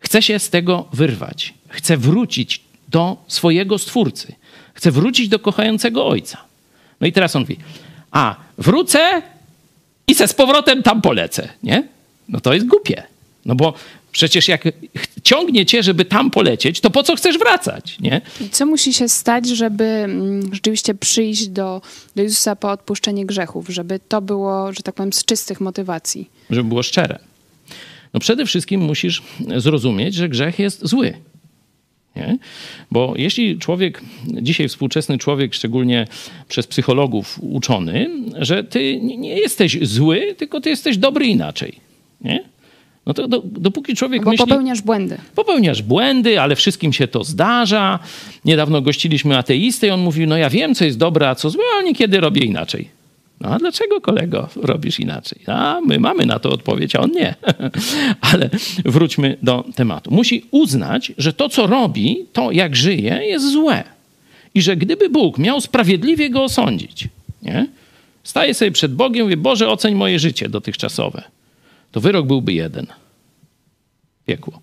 Chce 0.00 0.22
się 0.22 0.38
z 0.38 0.50
tego 0.50 0.88
wyrwać, 0.92 1.54
chce 1.68 1.96
wrócić 1.96 2.60
do 2.88 3.16
swojego 3.28 3.78
stwórcy, 3.78 4.34
chce 4.74 4.90
wrócić 4.90 5.28
do 5.28 5.38
kochającego 5.38 6.06
ojca. 6.06 6.38
No 7.00 7.06
i 7.06 7.12
teraz 7.12 7.36
on 7.36 7.42
mówi: 7.42 7.56
A 8.10 8.36
wrócę 8.58 9.22
i 10.06 10.14
se 10.14 10.28
z 10.28 10.34
powrotem 10.34 10.82
tam 10.82 11.02
polecę, 11.02 11.48
nie? 11.62 11.88
No 12.28 12.40
to 12.40 12.54
jest 12.54 12.66
głupie. 12.66 13.02
No 13.44 13.54
bo 13.54 13.74
Przecież 14.18 14.48
jak 14.48 14.64
ciągnie 15.22 15.66
cię, 15.66 15.82
żeby 15.82 16.04
tam 16.04 16.30
polecieć, 16.30 16.80
to 16.80 16.90
po 16.90 17.02
co 17.02 17.16
chcesz 17.16 17.38
wracać, 17.38 17.96
nie? 18.00 18.20
I 18.40 18.48
co 18.48 18.66
musi 18.66 18.92
się 18.92 19.08
stać, 19.08 19.48
żeby 19.48 19.84
mm, 19.84 20.54
rzeczywiście 20.54 20.94
przyjść 20.94 21.48
do, 21.48 21.82
do 22.16 22.22
Jezusa 22.22 22.56
po 22.56 22.70
odpuszczenie 22.70 23.26
grzechów? 23.26 23.68
Żeby 23.68 24.00
to 24.08 24.20
było, 24.20 24.72
że 24.72 24.82
tak 24.82 24.94
powiem, 24.94 25.12
z 25.12 25.24
czystych 25.24 25.60
motywacji? 25.60 26.30
Żeby 26.50 26.68
było 26.68 26.82
szczere. 26.82 27.18
No 28.14 28.20
przede 28.20 28.46
wszystkim 28.46 28.80
musisz 28.80 29.22
zrozumieć, 29.56 30.14
że 30.14 30.28
grzech 30.28 30.58
jest 30.58 30.86
zły. 30.86 31.14
Nie? 32.16 32.38
Bo 32.90 33.14
jeśli 33.16 33.58
człowiek, 33.58 34.00
dzisiaj 34.26 34.68
współczesny 34.68 35.18
człowiek, 35.18 35.54
szczególnie 35.54 36.06
przez 36.48 36.66
psychologów 36.66 37.38
uczony, 37.42 38.10
że 38.38 38.64
ty 38.64 39.00
nie 39.00 39.38
jesteś 39.38 39.78
zły, 39.82 40.34
tylko 40.38 40.60
ty 40.60 40.70
jesteś 40.70 40.96
dobry 40.96 41.26
inaczej. 41.26 41.80
Nie? 42.20 42.57
No 43.08 43.14
to 43.14 43.28
do, 43.28 43.42
dopóki 43.44 43.94
człowiek 43.94 44.24
Bo 44.24 44.30
myśli... 44.30 44.46
popełniasz 44.46 44.82
błędy. 44.82 45.18
Popełniasz 45.34 45.82
błędy, 45.82 46.40
ale 46.40 46.56
wszystkim 46.56 46.92
się 46.92 47.08
to 47.08 47.24
zdarza. 47.24 47.98
Niedawno 48.44 48.82
gościliśmy 48.82 49.38
ateistę 49.38 49.86
i 49.86 49.90
on 49.90 50.00
mówił, 50.00 50.26
no 50.26 50.36
ja 50.36 50.50
wiem, 50.50 50.74
co 50.74 50.84
jest 50.84 50.98
dobre, 50.98 51.28
a 51.28 51.34
co 51.34 51.50
złe, 51.50 51.62
ale 51.74 51.84
niekiedy 51.84 52.20
robię 52.20 52.44
inaczej. 52.44 52.88
No 53.40 53.48
a 53.48 53.58
dlaczego, 53.58 54.00
kolego, 54.00 54.48
robisz 54.56 55.00
inaczej? 55.00 55.40
A 55.46 55.80
my 55.86 55.98
mamy 55.98 56.26
na 56.26 56.38
to 56.38 56.50
odpowiedź, 56.50 56.96
a 56.96 57.00
on 57.00 57.10
nie. 57.10 57.34
ale 58.32 58.50
wróćmy 58.84 59.36
do 59.42 59.64
tematu. 59.74 60.10
Musi 60.14 60.44
uznać, 60.50 61.12
że 61.18 61.32
to, 61.32 61.48
co 61.48 61.66
robi, 61.66 62.26
to 62.32 62.52
jak 62.52 62.76
żyje, 62.76 63.20
jest 63.24 63.52
złe. 63.52 63.84
I 64.54 64.62
że 64.62 64.76
gdyby 64.76 65.10
Bóg 65.10 65.38
miał 65.38 65.60
sprawiedliwie 65.60 66.30
go 66.30 66.42
osądzić, 66.42 67.08
nie? 67.42 67.66
staje 68.22 68.54
sobie 68.54 68.70
przed 68.70 68.94
Bogiem 68.94 69.20
i 69.20 69.22
mówi, 69.22 69.36
Boże, 69.36 69.68
oceń 69.68 69.94
moje 69.94 70.18
życie 70.18 70.48
dotychczasowe 70.48 71.37
to 71.92 72.00
wyrok 72.00 72.26
byłby 72.26 72.52
jeden. 72.52 72.86
Piekło. 74.26 74.60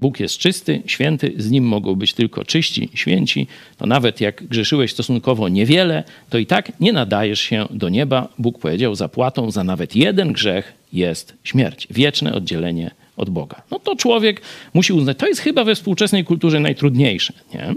Bóg 0.00 0.20
jest 0.20 0.38
czysty, 0.38 0.82
święty, 0.86 1.32
z 1.36 1.50
nim 1.50 1.64
mogą 1.64 1.94
być 1.94 2.14
tylko 2.14 2.44
czyści, 2.44 2.88
święci. 2.94 3.46
To 3.76 3.86
nawet 3.86 4.20
jak 4.20 4.44
grzeszyłeś 4.46 4.92
stosunkowo 4.92 5.48
niewiele, 5.48 6.04
to 6.30 6.38
i 6.38 6.46
tak 6.46 6.80
nie 6.80 6.92
nadajesz 6.92 7.40
się 7.40 7.66
do 7.70 7.88
nieba. 7.88 8.28
Bóg 8.38 8.58
powiedział, 8.58 8.94
zapłatą 8.94 9.50
za 9.50 9.64
nawet 9.64 9.96
jeden 9.96 10.32
grzech 10.32 10.72
jest 10.92 11.34
śmierć, 11.44 11.86
wieczne 11.90 12.34
oddzielenie 12.34 12.90
od 13.16 13.30
Boga. 13.30 13.62
No 13.70 13.78
to 13.78 13.96
człowiek 13.96 14.40
musi 14.74 14.92
uznać, 14.92 15.18
to 15.18 15.26
jest 15.26 15.40
chyba 15.40 15.64
we 15.64 15.74
współczesnej 15.74 16.24
kulturze 16.24 16.60
najtrudniejsze. 16.60 17.32
Nie? 17.54 17.74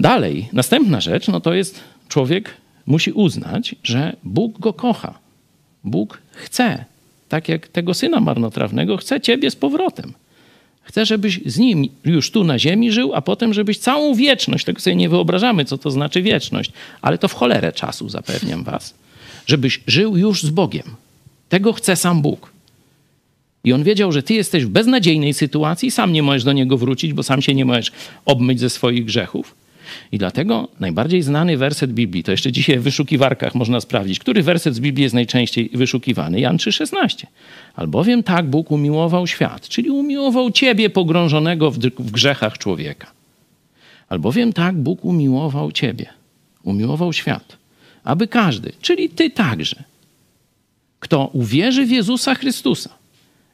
Dalej, 0.00 0.48
następna 0.52 1.00
rzecz, 1.00 1.28
no 1.28 1.40
to 1.40 1.54
jest 1.54 1.80
człowiek 2.08 2.56
musi 2.86 3.12
uznać, 3.12 3.74
że 3.82 4.16
Bóg 4.24 4.58
go 4.58 4.72
kocha. 4.72 5.21
Bóg 5.84 6.22
chce, 6.32 6.84
tak 7.28 7.48
jak 7.48 7.68
tego 7.68 7.94
syna 7.94 8.20
marnotrawnego, 8.20 8.96
chce 8.96 9.20
ciebie 9.20 9.50
z 9.50 9.56
powrotem. 9.56 10.12
Chce, 10.82 11.06
żebyś 11.06 11.40
z 11.46 11.58
nim 11.58 11.88
już 12.04 12.30
tu 12.30 12.44
na 12.44 12.58
ziemi 12.58 12.92
żył, 12.92 13.14
a 13.14 13.22
potem, 13.22 13.54
żebyś 13.54 13.78
całą 13.78 14.14
wieczność, 14.14 14.64
tego 14.64 14.80
sobie 14.80 14.96
nie 14.96 15.08
wyobrażamy, 15.08 15.64
co 15.64 15.78
to 15.78 15.90
znaczy 15.90 16.22
wieczność, 16.22 16.72
ale 17.02 17.18
to 17.18 17.28
w 17.28 17.34
cholerę 17.34 17.72
czasu, 17.72 18.08
zapewniam 18.08 18.64
was, 18.64 18.94
żebyś 19.46 19.80
żył 19.86 20.16
już 20.16 20.42
z 20.42 20.50
Bogiem. 20.50 20.84
Tego 21.48 21.72
chce 21.72 21.96
sam 21.96 22.22
Bóg. 22.22 22.52
I 23.64 23.72
on 23.72 23.84
wiedział, 23.84 24.12
że 24.12 24.22
ty 24.22 24.34
jesteś 24.34 24.64
w 24.64 24.68
beznadziejnej 24.68 25.34
sytuacji, 25.34 25.90
sam 25.90 26.12
nie 26.12 26.22
możesz 26.22 26.44
do 26.44 26.52
niego 26.52 26.78
wrócić, 26.78 27.12
bo 27.12 27.22
sam 27.22 27.42
się 27.42 27.54
nie 27.54 27.64
możesz 27.64 27.92
obmyć 28.24 28.60
ze 28.60 28.70
swoich 28.70 29.04
grzechów. 29.04 29.54
I 30.12 30.18
dlatego 30.18 30.68
najbardziej 30.80 31.22
znany 31.22 31.56
werset 31.56 31.92
Biblii, 31.92 32.22
to 32.22 32.30
jeszcze 32.30 32.52
dzisiaj 32.52 32.78
w 32.78 32.82
wyszukiwarkach 32.82 33.54
można 33.54 33.80
sprawdzić, 33.80 34.18
który 34.18 34.42
werset 34.42 34.74
z 34.74 34.80
Biblii 34.80 35.02
jest 35.02 35.14
najczęściej 35.14 35.70
wyszukiwany. 35.74 36.40
Jan 36.40 36.56
3,16. 36.56 37.26
Albowiem 37.76 38.22
tak 38.22 38.46
Bóg 38.46 38.70
umiłował 38.70 39.26
świat, 39.26 39.68
czyli 39.68 39.90
umiłował 39.90 40.50
ciebie 40.50 40.90
pogrążonego 40.90 41.70
w, 41.70 41.78
w 41.78 42.10
grzechach 42.10 42.58
człowieka. 42.58 43.10
Albowiem 44.08 44.52
tak 44.52 44.76
Bóg 44.76 45.04
umiłował 45.04 45.72
ciebie, 45.72 46.06
umiłował 46.62 47.12
świat, 47.12 47.56
aby 48.04 48.28
każdy, 48.28 48.72
czyli 48.80 49.08
ty 49.08 49.30
także, 49.30 49.84
kto 51.00 51.26
uwierzy 51.26 51.86
w 51.86 51.90
Jezusa 51.90 52.34
Chrystusa, 52.34 52.90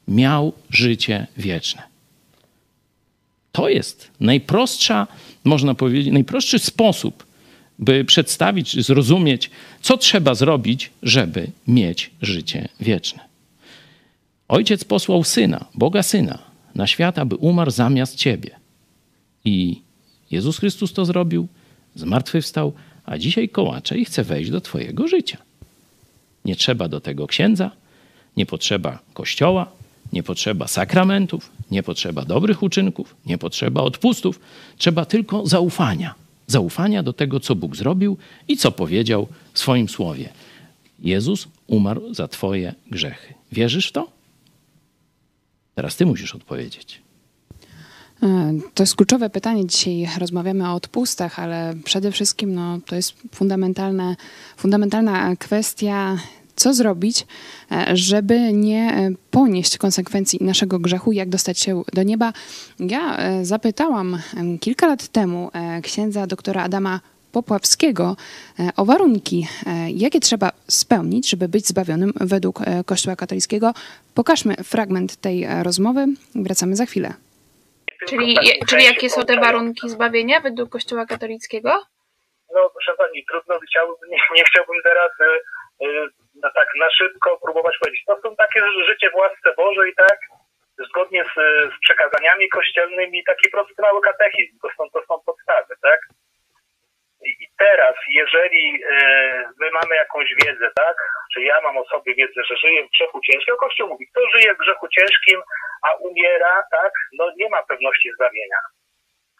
miał 0.09 0.52
życie 0.71 1.26
wieczne. 1.37 1.83
To 3.52 3.68
jest 3.68 4.11
najprostsza 4.21 5.07
można 5.49 5.75
powiedzieć, 5.75 6.12
najprostszy 6.12 6.59
sposób, 6.59 7.26
by 7.78 8.05
przedstawić, 8.05 8.85
zrozumieć, 8.85 9.50
co 9.83 9.97
trzeba 9.97 10.35
zrobić, 10.35 10.90
żeby 11.02 11.50
mieć 11.67 12.11
życie 12.23 12.69
wieczne. 12.81 13.21
Ojciec 14.49 14.85
posłał 14.85 15.25
syna, 15.25 15.64
Boga 15.75 16.02
syna, 16.02 16.38
na 16.75 16.87
świat, 16.87 17.19
aby 17.19 17.37
umarł 17.37 17.71
zamiast 17.71 18.14
ciebie. 18.14 18.50
I 19.45 19.81
Jezus 20.31 20.59
Chrystus 20.59 20.93
to 20.93 21.05
zrobił, 21.05 21.49
zmartwychwstał, 21.95 22.73
a 23.05 23.19
dzisiaj 23.19 23.49
kołacze 23.49 23.99
i 23.99 24.05
chce 24.05 24.25
wejść 24.25 24.50
do 24.50 24.61
twojego 24.61 25.09
życia. 25.09 25.38
Nie 26.45 26.57
trzeba 26.57 26.88
do 26.88 27.00
tego 27.00 27.26
księdza, 27.26 27.71
nie 28.37 28.47
potrzeba 28.47 28.99
kościoła, 29.14 29.73
nie 30.12 30.23
potrzeba 30.23 30.69
sakramentów, 30.69 31.50
nie 31.71 31.83
potrzeba 31.83 32.25
dobrych 32.25 32.62
uczynków, 32.62 33.17
nie 33.27 33.38
potrzeba 33.38 33.83
odpustów. 33.83 34.41
Trzeba 34.77 35.05
tylko 35.05 35.47
zaufania. 35.47 36.15
Zaufania 36.47 37.03
do 37.03 37.12
tego, 37.12 37.41
co 37.41 37.55
Bóg 37.55 37.77
zrobił 37.77 38.17
i 38.49 38.57
co 38.57 38.73
powiedział 38.73 39.29
w 39.53 39.59
swoim 39.59 39.88
słowie. 39.88 40.29
Jezus 40.99 41.49
umarł 41.67 42.15
za 42.15 42.29
Twoje 42.29 42.75
grzechy. 42.91 43.35
Wierzysz 43.53 43.88
w 43.88 43.93
to? 43.93 44.09
Teraz 45.75 45.97
Ty 45.97 46.07
musisz 46.07 46.35
odpowiedzieć. 46.35 47.00
E, 48.23 48.59
to 48.75 48.83
jest 48.83 48.97
kluczowe 48.97 49.31
pytanie. 49.31 49.67
Dzisiaj 49.67 50.09
rozmawiamy 50.19 50.69
o 50.69 50.75
odpustach, 50.75 51.38
ale 51.38 51.75
przede 51.85 52.12
wszystkim 52.12 52.55
no, 52.55 52.79
to 52.87 52.97
jest 52.97 53.15
fundamentalna, 53.35 54.17
fundamentalna 54.57 55.37
kwestia 55.37 56.19
co 56.59 56.75
zrobić, 56.75 57.27
e, 57.73 57.97
żeby 57.97 58.53
nie 58.53 58.93
e, 58.93 59.11
ponieść 59.31 59.79
konsekwencji 59.79 60.38
naszego 60.43 60.79
grzechu, 60.79 61.12
jak 61.12 61.29
dostać 61.29 61.59
się 61.59 61.83
do 61.93 62.03
nieba. 62.03 62.33
Ja 62.81 63.17
e, 63.17 63.45
zapytałam 63.45 64.19
kilka 64.61 64.87
lat 64.87 65.09
temu 65.09 65.50
księdza 65.83 66.27
doktora 66.27 66.62
Adama 66.62 67.00
Popławskiego 67.33 68.17
o 68.77 68.85
warunki, 68.85 69.47
jakie 69.88 70.21
trzeba 70.21 70.53
spełnić, 70.69 71.31
żeby 71.31 71.49
być 71.49 71.67
zbawionym 71.67 72.12
według 72.21 72.62
Kościoła 72.87 73.17
katolickiego. 73.17 73.73
Pokażmy 74.15 74.55
fragment 74.55 75.17
tej 75.17 75.47
rozmowy. 75.62 76.07
Wracamy 76.35 76.77
za 76.77 76.87
chwilę. 76.87 77.15
Czyli, 78.09 78.37
czyli 78.69 78.85
jakie 78.85 79.11
są 79.11 79.25
te 79.25 79.37
warunki 79.37 79.88
zbawienia 79.88 80.41
według 80.41 80.71
Kościoła 80.71 81.07
katolickiego? 81.07 81.71
No, 82.55 82.71
proszę 82.73 82.93
pani, 82.99 83.25
trudno 83.31 83.55
chciałbym, 83.69 83.97
nie, 84.11 84.19
nie 84.37 84.45
chciałbym 84.45 84.77
teraz 84.83 85.11
no 86.42 86.50
tak 86.54 86.68
na 86.75 86.90
szybko 86.90 87.38
próbować 87.45 87.78
powiedzieć. 87.78 88.04
To 88.07 88.21
są 88.21 88.37
takie 88.37 88.61
życie 88.87 89.11
w 89.11 89.14
łasce 89.14 89.54
Bożej, 89.57 89.95
tak? 89.95 90.18
Zgodnie 90.88 91.25
z, 91.25 91.35
z 91.75 91.80
przekazaniami 91.80 92.49
kościelnymi, 92.49 93.25
taki 93.25 93.50
prosty 93.50 93.83
mały 93.83 94.00
katechizm. 94.00 94.59
To 94.62 94.68
są, 94.76 94.90
to 94.90 95.00
są 95.07 95.21
podstawy, 95.26 95.75
tak? 95.83 96.00
I, 97.25 97.30
i 97.30 97.49
teraz, 97.59 97.95
jeżeli 98.09 98.83
e, 98.90 98.97
my 99.61 99.71
mamy 99.71 99.97
jakąś 99.97 100.35
wiedzę, 100.45 100.71
tak? 100.76 100.97
Czy 101.35 101.42
ja 101.42 101.61
mam 101.61 101.78
o 101.78 101.85
sobie 101.85 102.14
wiedzę, 102.14 102.45
że 102.45 102.57
żyję 102.57 102.85
w 102.85 102.90
grzechu 102.90 103.21
ciężkim, 103.21 103.57
Kościół 103.57 103.88
mówi, 103.88 104.07
kto 104.11 104.21
żyje 104.35 104.54
w 104.54 104.59
grzechu 104.59 104.88
ciężkim, 104.88 105.42
a 105.83 105.95
umiera, 105.95 106.62
tak? 106.71 106.92
No 107.18 107.30
nie 107.37 107.49
ma 107.49 107.62
pewności 107.62 108.12
zbawienia. 108.12 108.61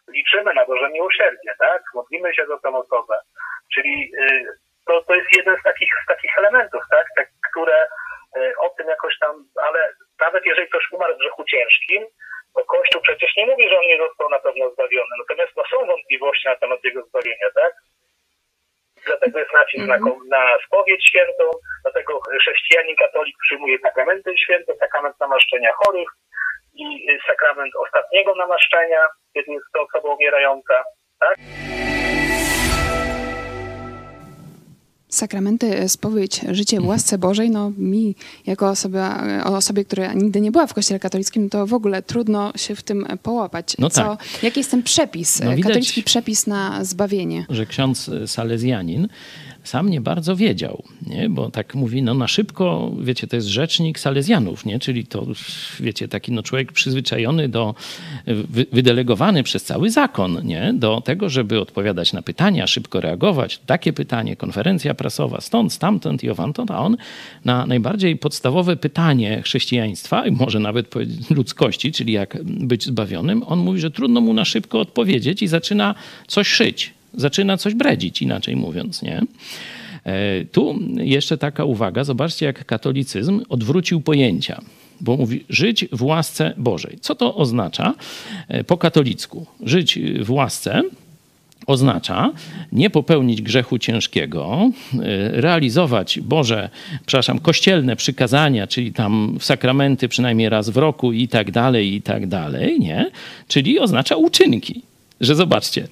Liczymy 0.09 0.55
na 0.55 0.65
Boże 0.65 0.91
miłosierdzie, 0.91 1.53
tak? 1.59 1.83
Modlimy 1.95 2.35
się 2.35 2.47
za 2.47 2.59
tę 2.59 2.69
osobę. 2.69 3.21
Czyli 3.75 4.13
y, 4.21 4.68
to, 4.89 5.03
to 5.03 5.15
jest 5.15 5.29
jeden 5.37 5.57
z 5.61 5.63
takich, 5.63 5.93
z 6.05 6.07
takich 6.07 6.39
elementów, 6.39 6.83
tak, 6.91 7.07
tak 7.17 7.29
które 7.51 7.79
e, 8.37 8.53
o 8.61 8.69
tym 8.71 8.89
jakoś 8.89 9.19
tam, 9.19 9.35
ale 9.67 9.93
nawet 10.21 10.47
jeżeli 10.47 10.69
ktoś 10.69 10.93
umarł 10.93 11.15
w 11.15 11.19
grzechu 11.19 11.45
ciężkim, 11.45 12.07
to 12.55 12.65
Kościół 12.65 13.03
przecież 13.03 13.37
nie 13.37 13.47
mówi, 13.47 13.69
że 13.69 13.79
on 13.79 13.87
nie 13.87 13.99
został 13.99 14.29
na 14.31 14.39
pewno 14.39 14.71
zbawiony. 14.71 15.13
Natomiast 15.19 15.53
no, 15.57 15.63
są 15.71 15.87
wątpliwości 15.87 16.49
na 16.49 16.57
temat 16.57 16.85
jego 16.85 17.03
zbawienia, 17.03 17.49
tak? 17.55 17.73
Dlatego 19.07 19.39
jest 19.39 19.53
nacisk 19.53 19.85
mm 19.85 20.01
-hmm. 20.01 20.19
na, 20.29 20.39
na 20.39 20.59
spowiedź 20.67 21.09
świętą, 21.09 21.45
dlatego 21.83 22.21
chrześcijanin 22.21 22.97
katolik 22.97 23.37
przyjmuje 23.43 23.79
sakramenty 23.79 24.39
święte, 24.39 24.77
sakrament 24.77 25.21
namaszczenia 25.21 25.73
chorych 25.73 26.09
i 26.75 27.09
sakrament 27.27 27.73
ostatniego 27.77 28.35
namaszczenia, 28.35 29.09
kiedy 29.35 29.53
jest 29.53 29.67
to 29.75 29.83
osoba 29.83 30.15
umierająca, 30.15 30.85
tak? 31.21 31.37
Sakramenty, 35.09 35.79
e, 35.79 35.89
spowiedź, 35.89 36.41
życie 36.51 36.81
w 36.81 36.87
łasce 36.87 37.19
Bożej, 37.19 37.51
no 37.51 37.73
mi 37.79 38.15
jako 38.47 38.69
osoba, 38.69 39.27
e, 39.27 39.45
osobie, 39.45 39.85
która 39.85 40.13
nigdy 40.13 40.41
nie 40.41 40.51
była 40.51 40.67
w 40.67 40.75
kościele 40.75 41.01
katolickim, 41.01 41.51
to 41.51 41.67
w 41.67 41.75
ogóle 41.75 42.03
trudno 42.03 42.53
się 42.57 42.75
w 42.75 42.83
tym 42.83 43.07
połapać. 43.23 43.77
No 43.79 43.91
Co, 43.91 44.03
tak. 44.03 44.43
Jaki 44.43 44.61
jest 44.61 44.71
ten 44.71 44.83
przepis, 44.83 45.41
no 45.41 45.51
katolicki 45.63 46.03
przepis 46.03 46.47
na 46.47 46.85
zbawienie? 46.85 47.47
Że 47.51 47.67
ksiądz 47.67 48.11
salezjanin 48.27 49.09
sam 49.69 49.89
nie 49.89 50.01
bardzo 50.01 50.37
wiedział, 50.37 50.83
nie? 51.07 51.29
bo 51.29 51.51
tak 51.51 51.75
mówi, 51.75 52.03
no 52.03 52.15
na 52.15 52.29
szybko, 52.29 52.93
wiecie, 53.01 53.27
to 53.27 53.37
jest 53.37 53.49
rzecznik 53.49 53.99
Salezjanów, 53.99 54.65
nie? 54.65 54.79
czyli 54.79 55.07
to, 55.07 55.27
wiecie, 55.81 56.09
taki 56.09 56.33
no 56.33 56.43
człowiek 56.43 56.73
przyzwyczajony 56.73 57.49
do, 57.49 57.75
wydelegowany 58.73 59.43
przez 59.43 59.65
cały 59.65 59.91
zakon, 59.91 60.47
nie? 60.47 60.73
do 60.75 61.01
tego, 61.01 61.29
żeby 61.29 61.61
odpowiadać 61.61 62.13
na 62.13 62.23
pytania, 62.23 62.67
szybko 62.67 63.01
reagować. 63.01 63.61
Takie 63.67 63.93
pytanie, 63.93 64.37
konferencja 64.37 64.95
prasowa, 64.95 65.41
stąd, 65.41 65.73
stamtąd 65.73 66.25
i 66.25 66.31
owantąd, 66.31 66.71
a 66.71 66.79
on 66.79 66.97
na 67.45 67.67
najbardziej 67.67 68.17
podstawowe 68.17 68.77
pytanie 68.77 69.43
chrześcijaństwa, 69.43 70.27
i 70.27 70.31
może 70.31 70.61
nawet 70.61 70.95
ludzkości, 71.31 71.93
czyli 71.93 72.13
jak 72.13 72.43
być 72.45 72.85
zbawionym, 72.85 73.43
on 73.47 73.59
mówi, 73.59 73.81
że 73.81 73.91
trudno 73.91 74.21
mu 74.21 74.35
na 74.35 74.45
szybko 74.45 74.81
odpowiedzieć 74.81 75.43
i 75.43 75.49
zaczyna 75.49 75.95
coś 76.27 76.49
szyć 76.49 76.98
zaczyna 77.15 77.57
coś 77.57 77.75
bredzić, 77.75 78.23
inaczej 78.23 78.57
mówiąc, 78.57 79.03
nie? 79.03 79.23
E, 80.05 80.45
tu 80.45 80.79
jeszcze 80.97 81.39
taka 81.39 81.65
uwaga, 81.65 82.05
zobaczcie, 82.05 82.47
jak 82.47 82.65
katolicyzm 82.65 83.43
odwrócił 83.49 84.01
pojęcia, 84.01 84.63
bo 85.01 85.17
mówi 85.17 85.45
żyć 85.49 85.85
w 85.93 86.03
łasce 86.03 86.55
Bożej. 86.57 86.99
Co 87.01 87.15
to 87.15 87.35
oznacza 87.35 87.95
e, 88.49 88.65
po 88.65 88.79
katolicku? 88.79 89.47
Żyć 89.63 89.99
w 90.21 90.31
łasce 90.31 90.83
oznacza 91.67 92.33
nie 92.73 92.91
popełnić 92.91 93.43
grzechu 93.43 93.79
ciężkiego, 93.79 94.71
e, 94.95 94.99
realizować 95.41 96.21
Boże, 96.21 96.71
przepraszam, 97.07 97.39
kościelne 97.39 97.97
przykazania, 97.97 98.67
czyli 98.67 98.93
tam 98.93 99.39
sakramenty 99.41 100.09
przynajmniej 100.09 100.49
raz 100.49 100.71
w 100.71 100.77
roku 100.77 101.13
i 101.13 101.29
tak 101.29 101.51
dalej, 101.51 101.95
i 101.95 102.03
tak 102.03 102.27
dalej, 102.27 102.81
nie? 102.81 103.11
Czyli 103.49 103.79
oznacza 103.79 104.17
uczynki 104.17 104.83
że 105.21 105.35
zobaczcie 105.35 105.89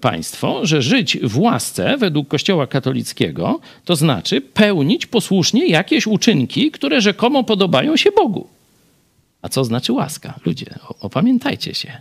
Państwo, 0.00 0.66
że 0.66 0.82
żyć 0.82 1.18
w 1.22 1.38
łasce 1.38 1.96
według 1.98 2.28
Kościoła 2.28 2.66
katolickiego 2.66 3.60
to 3.84 3.96
znaczy 3.96 4.40
pełnić 4.40 5.06
posłusznie 5.06 5.66
jakieś 5.66 6.06
uczynki, 6.06 6.70
które 6.70 7.00
rzekomo 7.00 7.44
podobają 7.44 7.96
się 7.96 8.10
Bogu. 8.12 8.46
A 9.42 9.48
co 9.48 9.64
znaczy 9.64 9.92
łaska? 9.92 10.40
Ludzie, 10.46 10.66
opamiętajcie 11.00 11.74
się. 11.74 11.92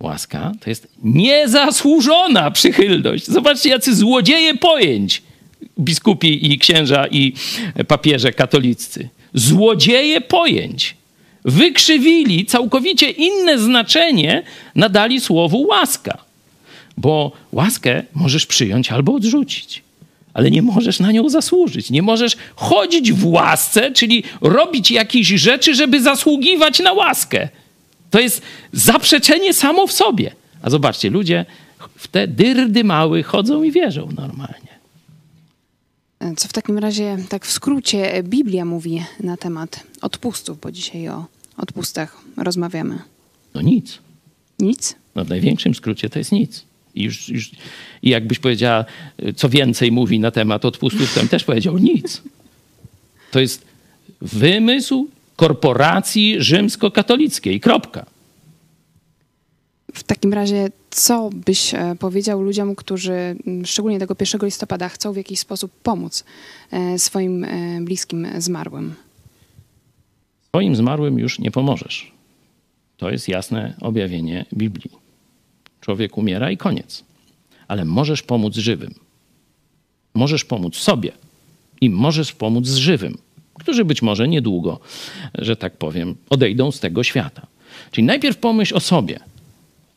Łaska 0.00 0.52
to 0.60 0.70
jest 0.70 0.88
niezasłużona 1.02 2.50
przychylność. 2.50 3.26
Zobaczcie, 3.26 3.68
jacy 3.68 3.96
złodzieje 3.96 4.56
pojęć 4.56 5.22
biskupi 5.80 6.52
i 6.52 6.58
księża 6.58 7.06
i 7.06 7.32
papieże 7.88 8.32
katoliccy. 8.32 9.08
Złodzieje 9.34 10.20
pojęć 10.20 10.96
wykrzywili, 11.44 12.46
całkowicie 12.46 13.10
inne 13.10 13.58
znaczenie 13.58 14.42
nadali 14.74 15.20
słowu 15.20 15.62
łaska. 15.62 16.18
Bo 16.96 17.32
łaskę 17.52 18.02
możesz 18.14 18.46
przyjąć 18.46 18.92
albo 18.92 19.14
odrzucić, 19.14 19.82
ale 20.34 20.50
nie 20.50 20.62
możesz 20.62 21.00
na 21.00 21.12
nią 21.12 21.28
zasłużyć. 21.28 21.90
Nie 21.90 22.02
możesz 22.02 22.36
chodzić 22.56 23.12
w 23.12 23.26
łasce, 23.26 23.92
czyli 23.92 24.24
robić 24.40 24.90
jakieś 24.90 25.26
rzeczy, 25.26 25.74
żeby 25.74 26.02
zasługiwać 26.02 26.78
na 26.78 26.92
łaskę. 26.92 27.48
To 28.10 28.20
jest 28.20 28.42
zaprzeczenie 28.72 29.54
samo 29.54 29.86
w 29.86 29.92
sobie. 29.92 30.30
A 30.62 30.70
zobaczcie, 30.70 31.10
ludzie 31.10 31.44
w 31.96 32.08
te 32.08 32.28
dyrdy 32.28 32.84
mały 32.84 33.22
chodzą 33.22 33.62
i 33.62 33.72
wierzą 33.72 34.08
normalnie. 34.16 34.79
Co 36.36 36.48
w 36.48 36.52
takim 36.52 36.78
razie, 36.78 37.16
tak 37.28 37.46
w 37.46 37.52
skrócie, 37.52 38.22
Biblia 38.22 38.64
mówi 38.64 39.04
na 39.20 39.36
temat 39.36 39.82
odpustów, 40.00 40.60
bo 40.60 40.72
dzisiaj 40.72 41.08
o 41.08 41.26
odpustach 41.56 42.16
rozmawiamy? 42.36 42.98
No 43.54 43.62
nic. 43.62 43.98
Nic? 44.58 44.94
No 45.14 45.24
w 45.24 45.28
największym 45.28 45.74
skrócie 45.74 46.10
to 46.10 46.18
jest 46.18 46.32
nic. 46.32 46.64
I, 46.94 47.02
już, 47.02 47.28
już, 47.28 47.50
I 48.02 48.10
jakbyś 48.10 48.38
powiedziała, 48.38 48.84
co 49.36 49.48
więcej 49.48 49.92
mówi 49.92 50.20
na 50.20 50.30
temat 50.30 50.64
odpustów, 50.64 51.14
to 51.14 51.20
bym 51.20 51.28
też 51.28 51.44
powiedział 51.44 51.78
nic. 51.78 52.22
To 53.30 53.40
jest 53.40 53.64
wymysł 54.20 55.08
korporacji 55.36 56.36
rzymskokatolickiej. 56.38 57.60
Kropka. 57.60 58.06
W 60.00 60.02
takim 60.02 60.32
razie, 60.32 60.70
co 60.90 61.30
byś 61.32 61.74
e, 61.74 61.96
powiedział 61.98 62.42
ludziom, 62.42 62.76
którzy 62.76 63.36
szczególnie 63.64 63.98
tego 63.98 64.16
1 64.20 64.40
listopada 64.42 64.88
chcą 64.88 65.12
w 65.12 65.16
jakiś 65.16 65.38
sposób 65.38 65.72
pomóc 65.82 66.24
e, 66.70 66.98
swoim 66.98 67.44
e, 67.44 67.80
bliskim 67.80 68.26
zmarłym? 68.38 68.94
Swoim 70.48 70.76
zmarłym 70.76 71.18
już 71.18 71.38
nie 71.38 71.50
pomożesz. 71.50 72.12
To 72.96 73.10
jest 73.10 73.28
jasne 73.28 73.74
objawienie 73.80 74.46
Biblii. 74.52 74.90
Człowiek 75.80 76.18
umiera 76.18 76.50
i 76.50 76.56
koniec. 76.56 77.04
Ale 77.68 77.84
możesz 77.84 78.22
pomóc 78.22 78.54
żywym. 78.54 78.94
Możesz 80.14 80.44
pomóc 80.44 80.76
sobie 80.76 81.12
i 81.80 81.90
możesz 81.90 82.32
pomóc 82.32 82.66
żywym, 82.66 83.18
którzy 83.54 83.84
być 83.84 84.02
może 84.02 84.28
niedługo, 84.28 84.80
że 85.34 85.56
tak 85.56 85.76
powiem, 85.76 86.16
odejdą 86.30 86.72
z 86.72 86.80
tego 86.80 87.02
świata. 87.04 87.46
Czyli 87.90 88.06
najpierw 88.06 88.36
pomyśl 88.36 88.76
o 88.76 88.80
sobie. 88.80 89.29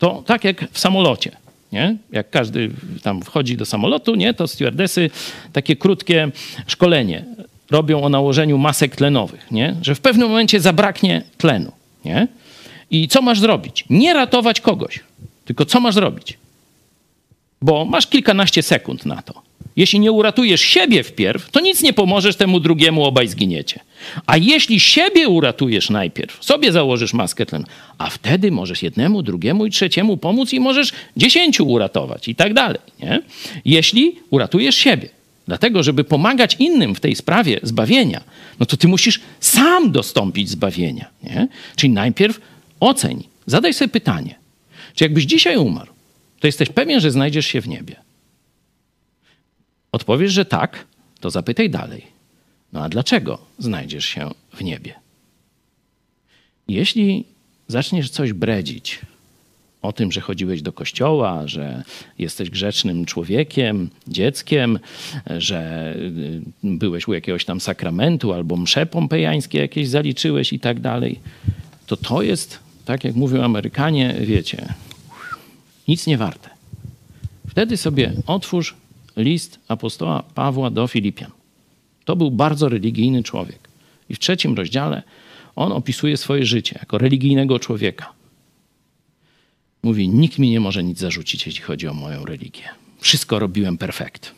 To 0.03 0.23
tak 0.25 0.43
jak 0.43 0.71
w 0.71 0.79
samolocie. 0.79 1.31
Nie? 1.71 1.97
Jak 2.11 2.29
każdy 2.29 2.71
tam 3.03 3.21
wchodzi 3.21 3.57
do 3.57 3.65
samolotu, 3.65 4.15
nie? 4.15 4.33
to 4.33 4.47
stewardesy 4.47 5.09
takie 5.53 5.75
krótkie 5.75 6.31
szkolenie 6.67 7.25
robią 7.71 8.03
o 8.03 8.09
nałożeniu 8.09 8.57
masek 8.57 8.95
tlenowych, 8.95 9.51
nie? 9.51 9.75
że 9.81 9.95
w 9.95 9.99
pewnym 9.99 10.29
momencie 10.29 10.59
zabraknie 10.59 11.23
tlenu. 11.37 11.71
Nie? 12.05 12.27
I 12.91 13.07
co 13.07 13.21
masz 13.21 13.39
zrobić? 13.39 13.85
Nie 13.89 14.13
ratować 14.13 14.61
kogoś, 14.61 14.99
tylko 15.45 15.65
co 15.65 15.79
masz 15.79 15.95
zrobić? 15.95 16.37
Bo 17.61 17.85
masz 17.85 18.07
kilkanaście 18.07 18.63
sekund 18.63 19.05
na 19.05 19.21
to. 19.21 19.41
Jeśli 19.75 19.99
nie 19.99 20.11
uratujesz 20.11 20.61
siebie 20.61 21.03
wpierw, 21.03 21.51
to 21.51 21.59
nic 21.59 21.81
nie 21.81 21.93
pomożesz 21.93 22.35
temu 22.35 22.59
drugiemu, 22.59 23.03
obaj 23.03 23.27
zginiecie. 23.27 23.79
A 24.25 24.37
jeśli 24.37 24.79
siebie 24.79 25.27
uratujesz 25.27 25.89
najpierw, 25.89 26.45
sobie 26.45 26.71
założysz 26.71 27.13
maskę 27.13 27.45
tlenu, 27.45 27.65
a 27.97 28.09
wtedy 28.09 28.51
możesz 28.51 28.83
jednemu, 28.83 29.23
drugiemu 29.23 29.65
i 29.65 29.71
trzeciemu 29.71 30.17
pomóc 30.17 30.53
i 30.53 30.59
możesz 30.59 30.91
dziesięciu 31.17 31.67
uratować 31.67 32.27
i 32.27 32.35
tak 32.35 32.53
dalej. 32.53 32.79
Nie? 32.99 33.21
Jeśli 33.65 34.15
uratujesz 34.29 34.75
siebie. 34.75 35.09
Dlatego, 35.47 35.83
żeby 35.83 36.03
pomagać 36.03 36.55
innym 36.59 36.95
w 36.95 36.99
tej 36.99 37.15
sprawie 37.15 37.59
zbawienia, 37.63 38.23
no 38.59 38.65
to 38.65 38.77
ty 38.77 38.87
musisz 38.87 39.19
sam 39.39 39.91
dostąpić 39.91 40.49
zbawienia. 40.49 41.05
Nie? 41.23 41.47
Czyli 41.75 41.93
najpierw 41.93 42.41
oceń, 42.79 43.23
zadaj 43.45 43.73
sobie 43.73 43.89
pytanie, 43.89 44.35
czy 44.95 45.03
jakbyś 45.03 45.23
dzisiaj 45.23 45.57
umarł, 45.57 45.91
to 46.39 46.47
jesteś 46.47 46.69
pewien, 46.69 46.99
że 46.99 47.11
znajdziesz 47.11 47.45
się 47.45 47.61
w 47.61 47.67
niebie. 47.67 47.95
Odpowiesz, 49.93 50.31
że 50.31 50.45
tak, 50.45 50.85
to 51.19 51.29
zapytaj 51.29 51.69
dalej. 51.69 52.07
No 52.73 52.83
a 52.83 52.89
dlaczego 52.89 53.39
znajdziesz 53.59 54.05
się 54.05 54.29
w 54.53 54.63
niebie? 54.63 54.93
Jeśli 56.67 57.25
zaczniesz 57.67 58.09
coś 58.09 58.33
bredzić 58.33 59.01
o 59.81 59.93
tym, 59.93 60.11
że 60.11 60.21
chodziłeś 60.21 60.61
do 60.61 60.73
kościoła, 60.73 61.47
że 61.47 61.83
jesteś 62.19 62.49
grzecznym 62.49 63.05
człowiekiem, 63.05 63.89
dzieckiem, 64.07 64.79
że 65.37 65.93
y, 65.95 66.41
byłeś 66.63 67.07
u 67.07 67.13
jakiegoś 67.13 67.45
tam 67.45 67.61
sakramentu 67.61 68.33
albo 68.33 68.57
msze 68.57 68.85
pompejańskie 68.85 69.59
jakieś 69.59 69.87
zaliczyłeś 69.87 70.53
i 70.53 70.59
tak 70.59 70.79
dalej, 70.79 71.19
to 71.87 71.97
to 71.97 72.21
jest, 72.21 72.59
tak 72.85 73.03
jak 73.03 73.15
mówią 73.15 73.43
Amerykanie, 73.43 74.15
wiecie, 74.21 74.73
nic 75.87 76.07
nie 76.07 76.17
warte. 76.17 76.49
Wtedy 77.47 77.77
sobie 77.77 78.13
otwórz 78.27 78.75
list 79.15 79.59
apostoła 79.67 80.23
Pawła 80.35 80.69
do 80.69 80.87
Filipian. 80.87 81.31
To 82.05 82.15
był 82.15 82.31
bardzo 82.31 82.69
religijny 82.69 83.23
człowiek. 83.23 83.69
I 84.09 84.15
w 84.15 84.19
trzecim 84.19 84.55
rozdziale 84.55 85.03
on 85.55 85.71
opisuje 85.71 86.17
swoje 86.17 86.45
życie 86.45 86.75
jako 86.79 86.97
religijnego 86.97 87.59
człowieka. 87.59 88.13
Mówi: 89.83 90.09
Nikt 90.09 90.39
mi 90.39 90.49
nie 90.49 90.59
może 90.59 90.83
nic 90.83 90.99
zarzucić, 90.99 91.45
jeśli 91.45 91.61
chodzi 91.61 91.87
o 91.87 91.93
moją 91.93 92.25
religię. 92.25 92.63
Wszystko 92.99 93.39
robiłem 93.39 93.77
perfekt. 93.77 94.31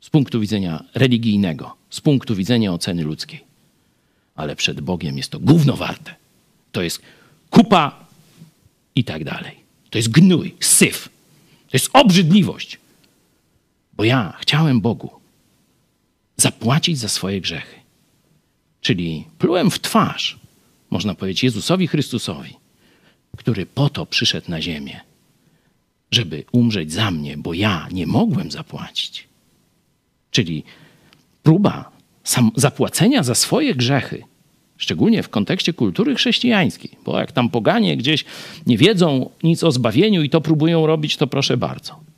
Z 0.00 0.10
punktu 0.10 0.40
widzenia 0.40 0.84
religijnego, 0.94 1.76
z 1.90 2.00
punktu 2.00 2.36
widzenia 2.36 2.72
oceny 2.72 3.02
ludzkiej. 3.02 3.40
Ale 4.34 4.56
przed 4.56 4.80
Bogiem 4.80 5.16
jest 5.16 5.30
to 5.30 5.38
gówno 5.38 5.76
warte. 5.76 6.14
To 6.72 6.82
jest 6.82 7.02
kupa 7.50 8.04
i 8.94 9.04
tak 9.04 9.24
dalej. 9.24 9.56
To 9.90 9.98
jest 9.98 10.08
gnój, 10.08 10.54
syf. 10.60 11.08
To 11.68 11.76
jest 11.76 11.90
obrzydliwość. 11.92 12.78
Bo 13.96 14.04
ja 14.04 14.36
chciałem 14.40 14.80
Bogu 14.80 15.10
zapłacić 16.36 16.98
za 16.98 17.08
swoje 17.08 17.40
grzechy. 17.40 17.76
Czyli 18.80 19.24
plułem 19.38 19.70
w 19.70 19.80
twarz, 19.80 20.38
można 20.90 21.14
powiedzieć, 21.14 21.44
Jezusowi 21.44 21.86
Chrystusowi, 21.86 22.56
który 23.36 23.66
po 23.66 23.90
to 23.90 24.06
przyszedł 24.06 24.50
na 24.50 24.62
ziemię, 24.62 25.00
żeby 26.10 26.44
umrzeć 26.52 26.92
za 26.92 27.10
mnie, 27.10 27.36
bo 27.36 27.54
ja 27.54 27.88
nie 27.92 28.06
mogłem 28.06 28.50
zapłacić. 28.50 29.28
Czyli 30.30 30.64
próba 31.42 31.90
zapłacenia 32.56 33.22
za 33.22 33.34
swoje 33.34 33.74
grzechy, 33.74 34.22
szczególnie 34.76 35.22
w 35.22 35.28
kontekście 35.28 35.72
kultury 35.72 36.14
chrześcijańskiej, 36.14 36.90
bo 37.04 37.18
jak 37.18 37.32
tam 37.32 37.48
poganie 37.48 37.96
gdzieś 37.96 38.24
nie 38.66 38.78
wiedzą 38.78 39.30
nic 39.42 39.64
o 39.64 39.72
zbawieniu 39.72 40.22
i 40.22 40.30
to 40.30 40.40
próbują 40.40 40.86
robić, 40.86 41.16
to 41.16 41.26
proszę 41.26 41.56
bardzo 41.56 42.11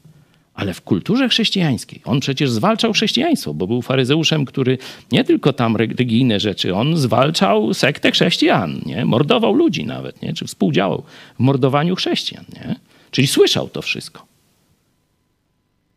ale 0.55 0.75
w 0.75 0.83
kulturze 0.83 1.29
chrześcijańskiej. 1.29 2.01
On 2.05 2.21
przecież 2.21 2.51
zwalczał 2.51 2.93
chrześcijaństwo, 2.93 3.55
bo 3.55 3.67
był 3.67 3.83
faryzeuszem, 3.83 4.45
który 4.45 4.79
nie 5.13 5.25
tylko 5.25 5.53
tam 5.53 5.77
religijne 5.77 6.41
rzeczy, 6.41 6.75
on 6.75 6.97
zwalczał 6.97 7.75
sektę 7.75 8.11
chrześcijan, 8.11 8.81
nie? 8.87 9.05
mordował 9.05 9.55
ludzi 9.55 9.85
nawet, 9.85 10.23
nie? 10.23 10.35
czy 10.35 10.47
współdziałał 10.47 11.03
w 11.37 11.41
mordowaniu 11.41 11.97
chrześcijan. 11.97 12.45
Nie? 12.53 12.77
Czyli 13.11 13.27
słyszał 13.27 13.69
to 13.69 13.83
wszystko. 13.83 14.27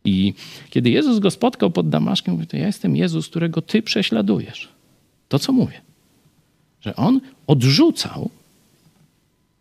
I 0.04 0.34
kiedy 0.70 0.90
Jezus 0.90 1.18
go 1.18 1.30
spotkał 1.30 1.70
pod 1.70 1.88
Damaszkiem, 1.88 2.34
mówi, 2.34 2.46
to 2.46 2.56
ja 2.56 2.66
jestem 2.66 2.96
Jezus, 2.96 3.28
którego 3.28 3.62
ty 3.62 3.82
prześladujesz. 3.82 4.68
To, 5.28 5.38
co 5.38 5.52
mówię. 5.52 5.80
Że 6.80 6.96
on 6.96 7.20
odrzucał 7.46 8.30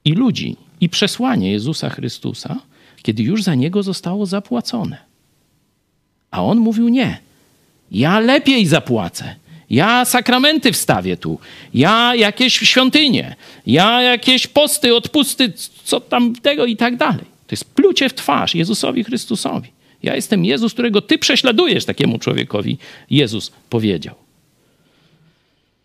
i 0.05 0.13
ludzi, 0.13 0.55
i 0.81 0.89
przesłanie 0.89 1.51
Jezusa 1.51 1.89
Chrystusa, 1.89 2.60
kiedy 3.07 3.23
już 3.23 3.43
za 3.43 3.55
niego 3.55 3.83
zostało 3.83 4.25
zapłacone. 4.25 4.97
A 6.31 6.43
on 6.43 6.57
mówił 6.57 6.89
nie. 6.89 7.19
Ja 7.91 8.19
lepiej 8.19 8.65
zapłacę. 8.65 9.35
Ja 9.69 10.05
sakramenty 10.05 10.71
wstawię 10.71 11.17
tu. 11.17 11.39
Ja 11.73 12.15
jakieś 12.15 12.53
świątynie. 12.53 13.35
Ja 13.67 14.01
jakieś 14.01 14.47
posty, 14.47 14.95
odpusty, 14.95 15.53
co 15.83 15.99
tam 15.99 16.35
tego 16.35 16.65
i 16.65 16.75
tak 16.75 16.97
dalej. 16.97 17.25
To 17.47 17.53
jest 17.53 17.65
plucie 17.65 18.09
w 18.09 18.13
twarz 18.13 18.55
Jezusowi 18.55 19.03
Chrystusowi. 19.03 19.69
Ja 20.03 20.15
jestem 20.15 20.45
Jezus, 20.45 20.73
którego 20.73 21.01
ty 21.01 21.17
prześladujesz 21.17 21.85
takiemu 21.85 22.19
człowiekowi. 22.19 22.77
Jezus 23.09 23.51
powiedział. 23.69 24.15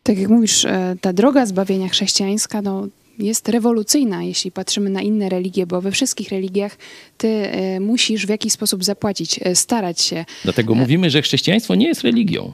Tak 0.02 0.18
jak 0.18 0.28
mówisz, 0.28 0.64
e, 0.64 0.96
ta 1.00 1.12
droga 1.12 1.46
zbawienia 1.46 1.88
chrześcijańska, 1.88 2.62
no, 2.62 2.86
jest 3.22 3.48
rewolucyjna, 3.48 4.22
jeśli 4.22 4.52
patrzymy 4.52 4.90
na 4.90 5.02
inne 5.02 5.28
religie, 5.28 5.66
bo 5.66 5.80
we 5.80 5.90
wszystkich 5.90 6.28
religiach 6.28 6.76
ty 7.18 7.28
e, 7.28 7.80
musisz 7.80 8.26
w 8.26 8.28
jakiś 8.28 8.52
sposób 8.52 8.84
zapłacić, 8.84 9.40
e, 9.42 9.54
starać 9.54 10.00
się. 10.00 10.24
Dlatego 10.44 10.74
mówimy, 10.74 11.10
że 11.10 11.22
chrześcijaństwo 11.22 11.74
nie 11.74 11.86
jest 11.86 12.02
religią. 12.02 12.52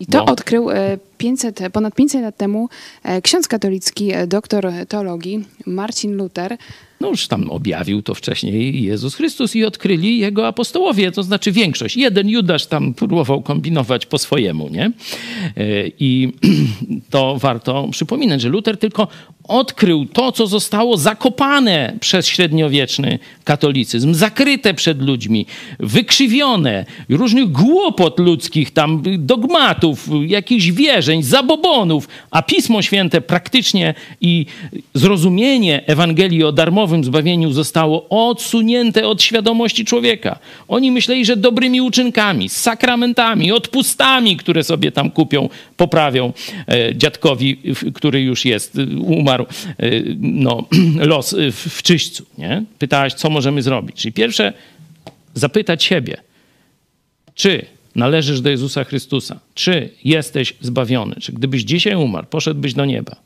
I 0.00 0.06
to 0.06 0.24
bo... 0.24 0.32
odkrył 0.32 0.68
500, 1.18 1.60
ponad 1.72 1.94
500 1.94 2.22
lat 2.22 2.36
temu 2.36 2.68
ksiądz 3.22 3.48
katolicki, 3.48 4.12
doktor 4.26 4.72
teologii 4.88 5.44
Marcin 5.66 6.16
Luther. 6.16 6.56
No 7.00 7.08
już 7.08 7.28
tam 7.28 7.50
objawił 7.50 8.02
to 8.02 8.14
wcześniej 8.14 8.82
Jezus 8.82 9.14
Chrystus 9.14 9.56
i 9.56 9.64
odkryli 9.64 10.18
jego 10.18 10.46
apostołowie, 10.46 11.12
to 11.12 11.22
znaczy 11.22 11.52
większość. 11.52 11.96
Jeden 11.96 12.28
Judasz 12.28 12.66
tam 12.66 12.94
próbował 12.94 13.42
kombinować 13.42 14.06
po 14.06 14.18
swojemu, 14.18 14.68
nie? 14.68 14.92
I 15.98 16.32
to 17.10 17.36
warto 17.38 17.88
przypominać, 17.90 18.40
że 18.40 18.48
Luther 18.48 18.78
tylko 18.78 19.08
odkrył 19.48 20.06
to, 20.06 20.32
co 20.32 20.46
zostało 20.46 20.96
zakopane 20.96 21.96
przez 22.00 22.26
średniowieczny 22.26 23.18
katolicyzm, 23.44 24.14
zakryte 24.14 24.74
przed 24.74 25.02
ludźmi, 25.02 25.46
wykrzywione, 25.80 26.86
różnych 27.08 27.50
głupot 27.52 28.18
ludzkich, 28.18 28.70
tam 28.70 29.02
dogmatów, 29.18 30.08
jakichś 30.26 30.70
wierzeń, 30.70 31.22
zabobonów, 31.22 32.08
a 32.30 32.42
Pismo 32.42 32.82
Święte 32.82 33.20
praktycznie 33.20 33.94
i 34.20 34.46
zrozumienie 34.94 35.86
Ewangelii 35.86 36.44
o 36.44 36.52
darmowym 36.88 37.04
zbawieniu 37.04 37.52
zostało 37.52 38.08
odsunięte 38.08 39.06
od 39.06 39.22
świadomości 39.22 39.84
człowieka. 39.84 40.38
Oni 40.68 40.90
myśleli, 40.90 41.24
że 41.24 41.36
dobrymi 41.36 41.80
uczynkami, 41.80 42.48
sakramentami, 42.48 43.52
odpustami, 43.52 44.36
które 44.36 44.64
sobie 44.64 44.92
tam 44.92 45.10
kupią, 45.10 45.48
poprawią 45.76 46.32
e, 46.68 46.96
dziadkowi, 46.96 47.58
który 47.94 48.22
już 48.22 48.44
jest, 48.44 48.78
umarł 49.00 49.18
umarł 49.18 49.46
y, 49.82 50.16
no, 50.18 50.66
los 51.12 51.32
y, 51.32 51.52
w 51.52 51.82
czyśćcu. 51.82 52.24
Nie? 52.38 52.64
Pytałaś, 52.78 53.14
co 53.14 53.30
możemy 53.30 53.62
zrobić. 53.62 53.96
Czyli 53.96 54.12
pierwsze, 54.12 54.52
zapytać 55.34 55.84
siebie, 55.84 56.16
czy 57.34 57.66
należysz 57.94 58.40
do 58.40 58.50
Jezusa 58.50 58.84
Chrystusa, 58.84 59.40
czy 59.54 59.90
jesteś 60.04 60.54
zbawiony, 60.60 61.16
czy 61.20 61.32
gdybyś 61.32 61.62
dzisiaj 61.62 61.94
umarł, 61.94 62.26
poszedłbyś 62.30 62.74
do 62.74 62.84
nieba. 62.84 63.16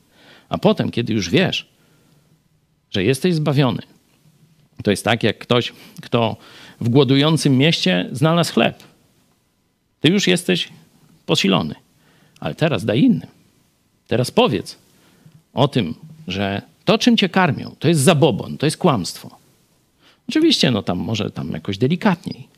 A 0.49 0.59
potem, 0.59 0.91
kiedy 0.91 1.13
już 1.13 1.31
wiesz, 1.31 1.72
że 2.93 3.05
jesteś 3.05 3.35
zbawiony, 3.35 3.83
to 4.83 4.91
jest 4.91 5.05
tak 5.05 5.23
jak 5.23 5.39
ktoś, 5.39 5.73
kto 6.03 6.37
w 6.81 6.89
głodującym 6.89 7.59
mieście 7.59 8.09
znalazł 8.13 8.53
chleb. 8.53 8.83
Ty 10.01 10.09
już 10.09 10.27
jesteś 10.27 10.69
posilony, 11.27 11.75
ale 12.41 12.55
teraz 12.55 12.85
daj 12.85 13.01
innym. 13.01 13.29
Teraz 14.09 14.31
powiedz, 14.31 14.79
o 15.55 15.69
tym, 15.69 15.95
że 16.29 16.63
to, 16.85 16.99
czym 16.99 17.17
cię 17.17 17.29
karmią, 17.29 17.77
to 17.79 17.89
jest 17.89 18.01
zabobon, 18.01 18.59
to 18.59 18.67
jest 18.67 18.77
kłamstwo. 18.77 19.31
Oczywiście, 20.29 20.71
no 20.71 20.83
tam 20.83 20.99
może 20.99 21.31
tam 21.31 21.51
jakoś 21.51 21.79
delikatniej, 21.79 22.49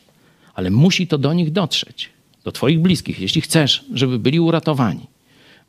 ale 0.55 0.71
musi 0.71 1.07
to 1.07 1.19
do 1.19 1.33
nich 1.33 1.53
dotrzeć, 1.53 2.11
do 2.45 2.53
twoich 2.53 2.81
bliskich, 2.81 3.21
jeśli 3.21 3.41
chcesz, 3.41 3.85
żeby 3.95 4.19
byli 4.19 4.41
uratowani. 4.41 5.07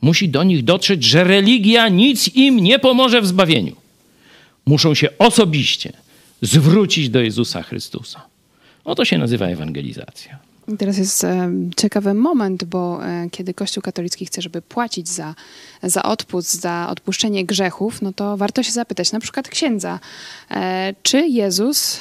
Musi 0.01 0.29
do 0.29 0.43
nich 0.43 0.63
dotrzeć, 0.63 1.03
że 1.03 1.23
religia 1.23 1.89
nic 1.89 2.35
im 2.35 2.59
nie 2.59 2.79
pomoże 2.79 3.21
w 3.21 3.27
zbawieniu. 3.27 3.75
Muszą 4.65 4.95
się 4.95 5.17
osobiście 5.17 5.93
zwrócić 6.41 7.09
do 7.09 7.21
Jezusa 7.21 7.63
Chrystusa. 7.63 8.21
O 8.85 8.95
to 8.95 9.05
się 9.05 9.17
nazywa 9.17 9.45
ewangelizacja. 9.45 10.39
Teraz 10.77 10.97
jest 10.97 11.23
e, 11.23 11.51
ciekawy 11.77 12.13
moment, 12.13 12.63
bo 12.63 13.05
e, 13.05 13.27
kiedy 13.31 13.53
Kościół 13.53 13.83
katolicki 13.83 14.25
chce, 14.25 14.41
żeby 14.41 14.61
płacić 14.61 15.09
za, 15.09 15.35
za 15.83 16.03
odpust, 16.03 16.61
za 16.61 16.87
odpuszczenie 16.89 17.45
grzechów, 17.45 18.01
no 18.01 18.13
to 18.13 18.37
warto 18.37 18.63
się 18.63 18.71
zapytać 18.71 19.11
na 19.11 19.19
przykład 19.19 19.47
księdza, 19.49 19.99
e, 20.51 20.93
czy 21.03 21.27
Jezus 21.27 21.99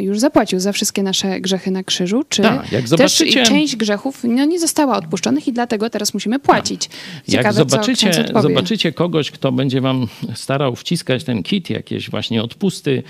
już 0.00 0.18
zapłacił 0.18 0.60
za 0.60 0.72
wszystkie 0.72 1.02
nasze 1.02 1.40
grzechy 1.40 1.70
na 1.70 1.84
krzyżu, 1.84 2.24
czy 2.28 2.42
Tak, 2.42 2.72
jak 2.72 2.82
też 2.82 2.88
zobaczycie- 2.90 3.42
część 3.42 3.76
grzechów 3.76 4.20
no, 4.24 4.44
nie 4.44 4.60
została 4.60 4.96
odpuszczonych 4.96 5.48
i 5.48 5.52
dlatego 5.52 5.90
teraz 5.90 6.14
musimy 6.14 6.38
płacić. 6.38 6.88
Jak 7.28 7.28
Ciekawe, 7.28 7.52
zobaczycie, 7.52 8.10
ksiądz 8.10 8.26
odpowie. 8.28 8.42
zobaczycie 8.42 8.92
kogoś, 8.92 9.30
kto 9.30 9.52
będzie 9.52 9.80
wam 9.80 10.06
starał 10.34 10.76
wciskać 10.76 11.24
ten 11.24 11.42
kit, 11.42 11.70
jakieś 11.70 12.10
właśnie 12.10 12.42
odpusty, 12.42 13.02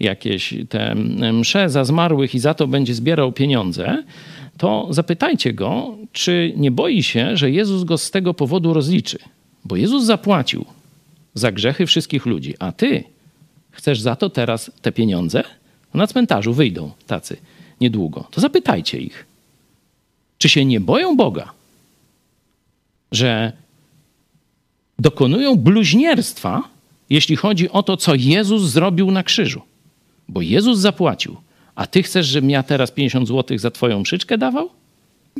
jakieś 0.00 0.54
te 0.68 0.94
msze 1.32 1.70
za 1.70 1.84
zmarłych 1.84 2.34
i 2.34 2.38
za 2.38 2.54
to 2.54 2.66
będzie 2.66 2.94
zbierał 2.94 3.32
pieniądze, 3.32 4.02
to 4.58 4.86
zapytajcie 4.90 5.52
go, 5.52 5.96
czy 6.12 6.52
nie 6.56 6.70
boi 6.70 7.02
się, 7.02 7.36
że 7.36 7.50
Jezus 7.50 7.84
go 7.84 7.98
z 7.98 8.10
tego 8.10 8.34
powodu 8.34 8.74
rozliczy. 8.74 9.18
Bo 9.64 9.76
Jezus 9.76 10.04
zapłacił 10.04 10.64
za 11.34 11.52
grzechy 11.52 11.86
wszystkich 11.86 12.26
ludzi, 12.26 12.54
a 12.58 12.72
ty 12.72 13.04
chcesz 13.70 14.00
za 14.00 14.16
to 14.16 14.30
teraz 14.30 14.70
te 14.82 14.92
pieniądze? 14.92 15.44
Na 15.94 16.06
cmentarzu 16.06 16.52
wyjdą 16.52 16.90
tacy 17.06 17.36
niedługo. 17.80 18.28
To 18.30 18.40
zapytajcie 18.40 18.98
ich, 18.98 19.26
czy 20.38 20.48
się 20.48 20.64
nie 20.64 20.80
boją 20.80 21.16
Boga, 21.16 21.52
że 23.12 23.52
dokonują 24.98 25.56
bluźnierstwa, 25.56 26.62
jeśli 27.10 27.36
chodzi 27.36 27.70
o 27.70 27.82
to, 27.82 27.96
co 27.96 28.14
Jezus 28.14 28.62
zrobił 28.62 29.10
na 29.10 29.22
krzyżu. 29.22 29.62
Bo 30.28 30.42
Jezus 30.42 30.78
zapłacił. 30.78 31.36
A 31.74 31.86
ty 31.86 32.02
chcesz, 32.02 32.26
żebym 32.26 32.50
ja 32.50 32.62
teraz 32.62 32.90
50 32.90 33.28
zł 33.28 33.58
za 33.58 33.70
twoją 33.70 34.02
przyczkę 34.02 34.38
dawał? 34.38 34.70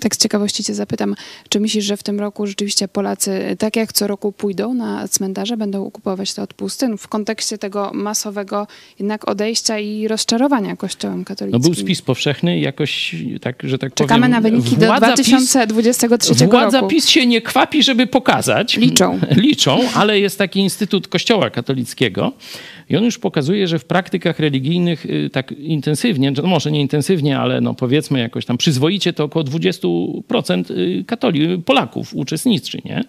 Tak 0.01 0.15
z 0.15 0.19
ciekawości 0.19 0.65
cię 0.65 0.75
zapytam, 0.75 1.15
czy 1.49 1.61
myślisz, 1.61 1.85
że 1.85 1.97
w 1.97 2.03
tym 2.03 2.21
roku 2.21 2.47
rzeczywiście 2.47 2.89
Polacy, 2.89 3.57
tak 3.59 3.77
jak 3.77 3.93
co 3.93 4.07
roku 4.07 4.33
pójdą 4.33 4.75
na 4.75 5.09
cmentarze, 5.09 5.57
będą 5.57 5.91
kupować 5.91 6.35
te 6.35 6.43
odpusty 6.43 6.89
no, 6.89 6.97
w 6.97 7.09
kontekście 7.09 7.59
tego 7.59 7.91
masowego 7.95 8.67
jednak 8.99 9.29
odejścia 9.29 9.79
i 9.79 10.09
rozczarowania 10.09 10.77
Kościołem 10.77 11.19
No 11.19 11.25
katolickim? 11.25 11.63
był 11.63 11.75
spis 11.75 12.03
powszechny, 12.03 12.59
jakoś 12.59 13.17
tak, 13.41 13.63
że 13.65 13.79
tak 13.79 13.95
Czekamy 13.95 14.21
powiem... 14.21 14.31
na 14.31 14.41
wyniki 14.41 14.77
do 14.77 14.87
władza 14.87 15.07
2023 15.07 16.35
PiS, 16.35 16.43
Władza 16.43 16.81
roku. 16.81 16.91
PiS 16.91 17.09
się 17.09 17.27
nie 17.27 17.43
kwapi, 17.43 17.83
żeby 17.83 18.07
pokazać. 18.07 18.77
Liczą. 18.77 19.19
Liczą, 19.37 19.81
ale 19.95 20.21
jest 20.21 20.39
taki 20.39 20.61
Instytut 20.61 21.09
Kościoła 21.09 21.51
Katolickiego 21.51 22.33
i 22.91 22.97
on 22.97 23.05
już 23.05 23.19
pokazuje, 23.19 23.69
że 23.69 23.79
w 23.79 23.85
praktykach 23.85 24.39
religijnych 24.39 25.07
y, 25.07 25.31
tak 25.33 25.53
intensywnie, 25.53 26.31
no 26.31 26.43
może 26.43 26.73
nie 26.73 26.81
intensywnie, 26.81 27.39
ale 27.39 27.61
no 27.61 27.75
powiedzmy 27.75 28.19
jakoś 28.19 28.45
tam 28.47 28.59
przyzwoicie, 28.59 29.13
to 29.13 29.25
około 29.25 29.45
20% 29.45 30.71
y, 30.71 31.05
katoli- 31.07 31.63
Polaków 31.63 32.15
uczestniczy, 32.15 32.79
nie? 32.85 33.05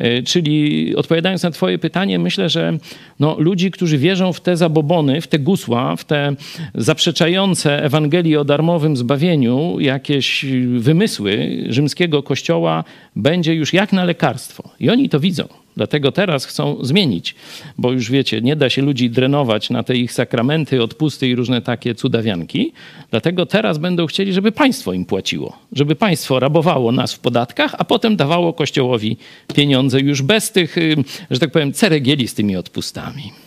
Y, 0.00 0.22
Czyli 0.22 0.96
odpowiadając 0.96 1.42
na 1.42 1.50
Twoje 1.50 1.78
pytanie, 1.78 2.18
myślę, 2.18 2.48
że 2.48 2.78
no, 3.20 3.36
ludzi, 3.38 3.70
którzy 3.70 3.98
wierzą 3.98 4.32
w 4.32 4.40
te 4.40 4.56
zabobony, 4.56 5.20
w 5.20 5.26
te 5.26 5.38
gusła, 5.38 5.96
w 5.96 6.04
te 6.04 6.34
zaprzeczające 6.74 7.84
Ewangelii 7.84 8.36
o 8.36 8.44
darmowym 8.44 8.96
zbawieniu, 8.96 9.80
jakieś 9.80 10.44
wymysły 10.78 11.64
rzymskiego 11.68 12.22
kościoła, 12.22 12.84
będzie 13.16 13.54
już 13.54 13.72
jak 13.72 13.92
na 13.92 14.04
lekarstwo. 14.04 14.70
I 14.80 14.90
oni 14.90 15.08
to 15.08 15.20
widzą. 15.20 15.63
Dlatego 15.76 16.12
teraz 16.12 16.44
chcą 16.44 16.84
zmienić, 16.84 17.34
bo 17.78 17.92
już 17.92 18.10
wiecie, 18.10 18.40
nie 18.40 18.56
da 18.56 18.70
się 18.70 18.82
ludzi 18.82 19.10
drenować 19.10 19.70
na 19.70 19.82
te 19.82 19.96
ich 19.96 20.12
sakramenty, 20.12 20.82
odpusty 20.82 21.28
i 21.28 21.34
różne 21.34 21.62
takie 21.62 21.94
cudawianki. 21.94 22.72
Dlatego 23.10 23.46
teraz 23.46 23.78
będą 23.78 24.06
chcieli, 24.06 24.32
żeby 24.32 24.52
państwo 24.52 24.92
im 24.92 25.04
płaciło, 25.04 25.58
żeby 25.72 25.96
państwo 25.96 26.40
rabowało 26.40 26.92
nas 26.92 27.14
w 27.14 27.18
podatkach, 27.18 27.74
a 27.78 27.84
potem 27.84 28.16
dawało 28.16 28.52
kościołowi 28.52 29.16
pieniądze 29.54 30.00
już 30.00 30.22
bez 30.22 30.52
tych, 30.52 30.78
y, 30.78 30.96
że 31.30 31.40
tak 31.40 31.50
powiem, 31.50 31.72
ceregieli 31.72 32.28
z 32.28 32.34
tymi 32.34 32.56
odpustami. 32.56 33.43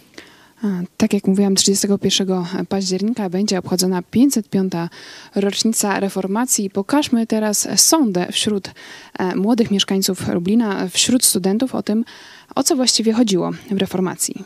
Tak 0.98 1.14
jak 1.14 1.28
mówiłam, 1.28 1.56
31 1.56 2.28
października 2.70 3.30
będzie 3.30 3.60
obchodzona 3.60 4.02
505. 4.12 4.74
rocznica 5.36 6.00
reformacji. 6.00 6.70
Pokażmy 6.70 7.28
teraz 7.28 7.68
sondę 7.76 8.28
wśród 8.32 8.72
e, 9.20 9.36
młodych 9.36 9.72
mieszkańców 9.72 10.28
Lublina, 10.28 10.88
wśród 10.90 11.26
studentów 11.26 11.76
o 11.76 11.84
tym, 11.84 12.06
o 12.56 12.64
co 12.64 12.76
właściwie 12.76 13.14
chodziło 13.14 13.52
w 13.72 13.78
reformacji. 13.78 14.44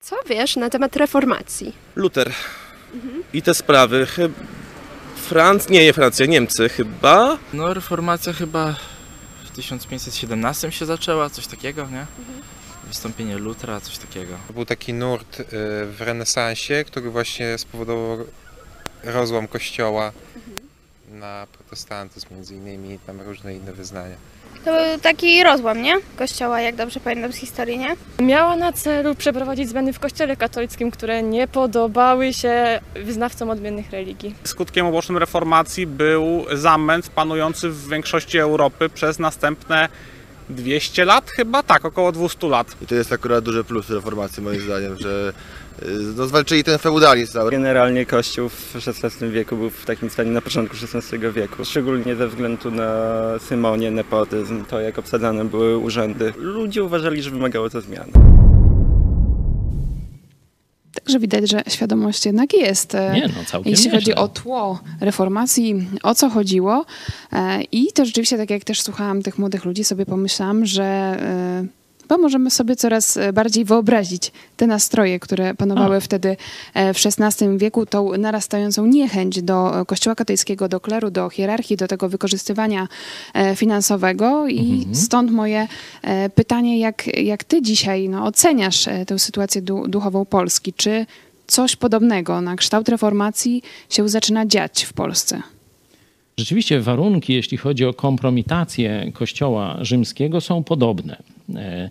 Co 0.00 0.16
wiesz 0.28 0.56
na 0.56 0.70
temat 0.70 0.96
reformacji? 0.96 1.72
Luter. 1.96 2.32
I 3.32 3.42
te 3.42 3.54
sprawy. 3.54 4.06
Franc... 5.16 5.68
Nie, 5.68 5.84
nie 5.84 5.92
Francja, 5.92 6.26
Niemcy 6.26 6.68
chyba. 6.68 7.38
No 7.52 7.74
reformacja 7.74 8.32
chyba 8.32 8.74
w 9.44 9.50
1517 9.50 10.72
się 10.72 10.86
zaczęła, 10.86 11.30
coś 11.30 11.46
takiego, 11.46 11.88
nie? 11.92 12.06
Wystąpienie 12.86 13.38
Lutra, 13.38 13.80
coś 13.80 13.98
takiego. 13.98 14.34
To 14.46 14.52
był 14.52 14.64
taki 14.64 14.94
nurt 14.94 15.40
y, 15.40 15.44
w 15.86 15.96
renesansie, 16.00 16.84
który 16.86 17.10
właśnie 17.10 17.58
spowodował 17.58 18.26
rozłam 19.04 19.48
kościoła 19.48 20.12
na 21.10 21.46
protestantyzm 21.52 22.26
między 22.34 22.54
innymi, 22.54 22.98
tam 23.06 23.20
różne 23.20 23.54
inne 23.54 23.72
wyznania. 23.72 24.16
To 24.64 24.72
był 24.72 25.00
taki 25.00 25.42
rozłam, 25.42 25.82
nie? 25.82 25.96
Kościoła, 26.18 26.60
jak 26.60 26.76
dobrze 26.76 27.00
pamiętam 27.00 27.32
z 27.32 27.36
historii, 27.36 27.78
nie? 27.78 27.96
Miała 28.18 28.56
na 28.56 28.72
celu 28.72 29.14
przeprowadzić 29.14 29.68
zmiany 29.68 29.92
w 29.92 30.00
kościele 30.00 30.36
katolickim, 30.36 30.90
które 30.90 31.22
nie 31.22 31.48
podobały 31.48 32.32
się 32.32 32.80
wyznawcom 32.94 33.50
odmiennych 33.50 33.90
religii. 33.90 34.34
Skutkiem 34.44 34.86
ubocznym 34.86 35.18
reformacji 35.18 35.86
był 35.86 36.44
zamęt 36.52 37.08
panujący 37.08 37.70
w 37.70 37.88
większości 37.88 38.38
Europy 38.38 38.88
przez 38.88 39.18
następne 39.18 39.88
200 40.48 41.04
lat 41.04 41.30
chyba? 41.30 41.62
Tak, 41.62 41.84
około 41.84 42.12
200 42.12 42.48
lat. 42.48 42.76
I 42.82 42.86
to 42.86 42.94
jest 42.94 43.12
akurat 43.12 43.44
duży 43.44 43.64
plus 43.64 43.90
reformacji 43.90 44.42
moim 44.42 44.60
zdaniem, 44.60 44.96
że 44.96 45.32
y, 45.82 45.86
no, 46.16 46.26
zwalczyli 46.26 46.64
ten 46.64 46.78
feudalizm 46.78 47.32
cały. 47.32 47.50
Generalnie 47.50 48.06
Kościół 48.06 48.48
w 48.48 48.76
XVI 48.76 49.30
wieku 49.30 49.56
był 49.56 49.70
w 49.70 49.84
takim 49.84 50.10
stanie 50.10 50.30
na 50.30 50.40
początku 50.40 50.76
XVI 50.92 51.18
wieku. 51.32 51.64
Szczególnie 51.64 52.16
ze 52.16 52.28
względu 52.28 52.70
na 52.70 52.90
symonię, 53.38 53.90
nepotyzm, 53.90 54.64
to 54.64 54.80
jak 54.80 54.98
obsadzane 54.98 55.44
były 55.44 55.78
urzędy. 55.78 56.32
Ludzie 56.36 56.84
uważali, 56.84 57.22
że 57.22 57.30
wymagało 57.30 57.70
to 57.70 57.80
zmian. 57.80 58.35
Także 61.06 61.18
widać, 61.18 61.50
że 61.50 61.62
świadomość 61.68 62.26
jednak 62.26 62.52
jest. 62.54 62.94
e, 62.94 63.12
Nie, 63.14 63.28
no 63.28 63.34
całkiem 63.46 63.70
Jeśli 63.70 63.90
chodzi 63.90 64.14
o 64.14 64.28
tło 64.28 64.80
reformacji, 65.00 65.86
o 66.02 66.14
co 66.14 66.30
chodziło. 66.30 66.84
E, 67.32 67.62
I 67.62 67.92
to 67.92 68.04
rzeczywiście, 68.04 68.36
tak 68.36 68.50
jak 68.50 68.64
też 68.64 68.82
słuchałam 68.82 69.22
tych 69.22 69.38
młodych 69.38 69.64
ludzi, 69.64 69.84
sobie 69.84 70.06
pomyślałam, 70.06 70.66
że 70.66 71.16
chyba 72.08 72.18
możemy 72.18 72.50
sobie 72.50 72.76
coraz 72.76 73.16
e, 73.16 73.32
bardziej 73.32 73.64
wyobrazić 73.64 74.32
te 74.56 74.66
nastroje, 74.66 75.20
które 75.20 75.54
panowały 75.54 76.00
wtedy 76.00 76.36
e, 76.74 76.94
w 76.94 76.96
XVI 77.06 77.58
wieku, 77.58 77.86
tą 77.86 78.18
narastającą 78.18 78.86
niechęć 78.86 79.42
do 79.42 79.80
e, 79.80 79.84
Kościoła 79.84 80.14
katolickiego, 80.14 80.68
do 80.68 80.80
kleru, 80.80 81.10
do 81.10 81.30
hierarchii, 81.30 81.76
do 81.76 81.88
tego 81.88 82.08
wykorzystywania 82.08 82.88
finansowego. 83.54 84.48
I 84.48 84.86
stąd 84.92 85.30
moje 85.30 85.68
pytanie, 86.34 86.78
jak, 86.78 87.06
jak 87.24 87.44
ty 87.44 87.62
dzisiaj 87.62 88.08
no, 88.08 88.24
oceniasz 88.24 88.88
tę 89.06 89.18
sytuację 89.18 89.62
du- 89.62 89.88
duchową 89.88 90.24
Polski? 90.24 90.72
Czy 90.72 91.06
coś 91.46 91.76
podobnego 91.76 92.40
na 92.40 92.56
kształt 92.56 92.88
reformacji 92.88 93.62
się 93.90 94.08
zaczyna 94.08 94.46
dziać 94.46 94.84
w 94.84 94.92
Polsce? 94.92 95.42
Rzeczywiście 96.40 96.80
warunki, 96.80 97.34
jeśli 97.34 97.58
chodzi 97.58 97.84
o 97.84 97.94
kompromitację 97.94 99.12
Kościoła 99.14 99.78
rzymskiego, 99.80 100.40
są 100.40 100.64
podobne. 100.64 101.16
E, 101.54 101.90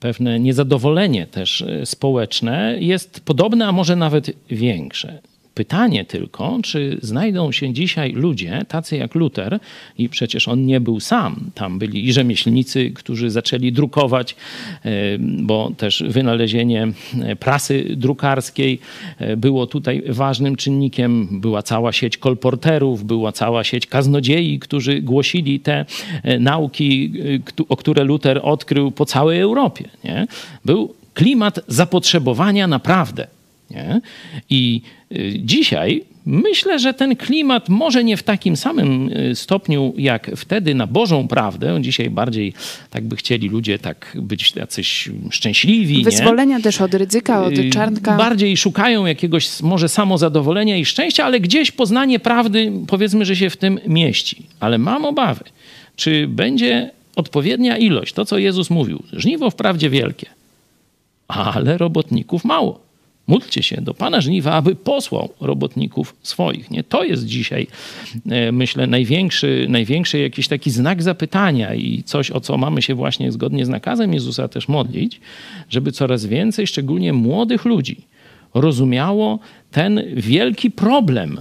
Pewne 0.00 0.40
niezadowolenie 0.40 1.26
też 1.26 1.62
e, 1.62 1.86
społeczne 1.86 2.76
jest 2.80 3.20
podobne, 3.20 3.66
a 3.66 3.72
może 3.72 3.96
nawet 3.96 4.30
większe. 4.50 5.18
Pytanie 5.54 6.04
tylko, 6.04 6.58
czy 6.62 6.98
znajdą 7.02 7.52
się 7.52 7.72
dzisiaj 7.72 8.12
ludzie, 8.12 8.64
tacy 8.68 8.96
jak 8.96 9.14
Luter, 9.14 9.58
i 9.98 10.08
przecież 10.08 10.48
on 10.48 10.66
nie 10.66 10.80
był 10.80 11.00
sam. 11.00 11.50
Tam 11.54 11.78
byli 11.78 12.08
i 12.08 12.12
rzemieślnicy, 12.12 12.90
którzy 12.90 13.30
zaczęli 13.30 13.72
drukować, 13.72 14.36
e, 14.84 14.90
bo 15.18 15.72
też 15.76 16.04
wynalezienie 16.08 16.88
e, 17.22 17.36
prasy 17.36 17.84
drukarskiej 17.96 18.78
e, 19.18 19.36
było 19.36 19.66
tutaj 19.66 20.02
ważnym 20.08 20.56
czynnikiem. 20.56 21.28
Była 21.40 21.62
cała 21.62 21.92
sieć 21.92 22.16
kolporterów, 22.16 23.04
była 23.04 23.32
cała 23.32 23.64
sieć 23.64 23.86
kaznodziei, 23.86 24.58
którzy 24.58 25.00
głosili 25.00 25.60
te 25.60 25.86
nauki, 26.40 27.12
o 27.68 27.76
które 27.76 28.04
Luter 28.04 28.40
odkrył 28.42 28.90
po 28.90 29.06
całej 29.06 29.40
Europie. 29.40 29.88
Nie? 30.04 30.26
Był 30.64 30.94
klimat 31.14 31.60
zapotrzebowania 31.68 32.66
naprawdę. 32.66 33.26
Nie? 33.72 34.00
I 34.50 34.82
y, 35.12 35.32
dzisiaj 35.38 36.04
Myślę, 36.26 36.78
że 36.78 36.94
ten 36.94 37.16
klimat 37.16 37.68
może 37.68 38.04
nie 38.04 38.16
w 38.16 38.22
takim 38.22 38.56
samym 38.56 39.08
y, 39.08 39.34
stopniu 39.34 39.94
jak 39.96 40.30
wtedy 40.36 40.74
na 40.74 40.86
Bożą 40.86 41.28
prawdę. 41.28 41.78
Dzisiaj 41.80 42.10
bardziej 42.10 42.52
tak 42.90 43.04
by 43.04 43.16
chcieli 43.16 43.48
ludzie 43.48 43.78
tak 43.78 44.16
być 44.22 44.56
jacyś 44.56 45.10
szczęśliwi. 45.30 46.04
Wyzwolenia 46.04 46.56
nie? 46.56 46.62
też 46.62 46.80
od 46.80 46.94
ryzyka, 46.94 47.44
od 47.44 47.58
Y, 47.58 47.70
czarnka. 47.70 48.16
Bardziej 48.16 48.56
szukają 48.56 49.06
jakiegoś 49.06 49.60
może 49.62 49.88
samozadowolenia 49.88 50.76
i 50.76 50.84
szczęścia, 50.84 51.24
ale 51.24 51.40
gdzieś 51.40 51.70
poznanie 51.70 52.20
prawdy 52.20 52.72
powiedzmy, 52.86 53.24
że 53.24 53.36
się 53.36 53.50
w 53.50 53.56
tym 53.56 53.78
mieści. 53.86 54.42
Ale 54.60 54.78
mam 54.78 55.04
obawy, 55.04 55.44
czy 55.96 56.28
będzie 56.28 56.90
odpowiednia 57.16 57.76
ilość, 57.76 58.12
to 58.12 58.24
co 58.24 58.38
Jezus 58.38 58.70
mówił. 58.70 59.02
Żniwo 59.12 59.50
wprawdzie 59.50 59.90
wielkie, 59.90 60.26
ale 61.28 61.78
robotników 61.78 62.44
mało. 62.44 62.91
Módlcie 63.26 63.62
się 63.62 63.80
do 63.80 63.94
Pana 63.94 64.20
Żniwa, 64.20 64.52
aby 64.52 64.74
posłał 64.74 65.28
robotników 65.40 66.16
swoich. 66.22 66.70
Nie? 66.70 66.84
To 66.84 67.04
jest 67.04 67.26
dzisiaj, 67.26 67.66
e, 68.30 68.52
myślę, 68.52 68.86
największy, 68.86 69.66
największy 69.68 70.18
jakiś 70.18 70.48
taki 70.48 70.70
znak 70.70 71.02
zapytania 71.02 71.74
i 71.74 72.02
coś, 72.02 72.30
o 72.30 72.40
co 72.40 72.58
mamy 72.58 72.82
się 72.82 72.94
właśnie 72.94 73.32
zgodnie 73.32 73.66
z 73.66 73.68
nakazem 73.68 74.14
Jezusa 74.14 74.48
też 74.48 74.68
modlić, 74.68 75.20
żeby 75.70 75.92
coraz 75.92 76.26
więcej, 76.26 76.66
szczególnie 76.66 77.12
młodych 77.12 77.64
ludzi, 77.64 77.96
rozumiało 78.54 79.38
ten 79.70 80.02
wielki 80.16 80.70
problem, 80.70 81.40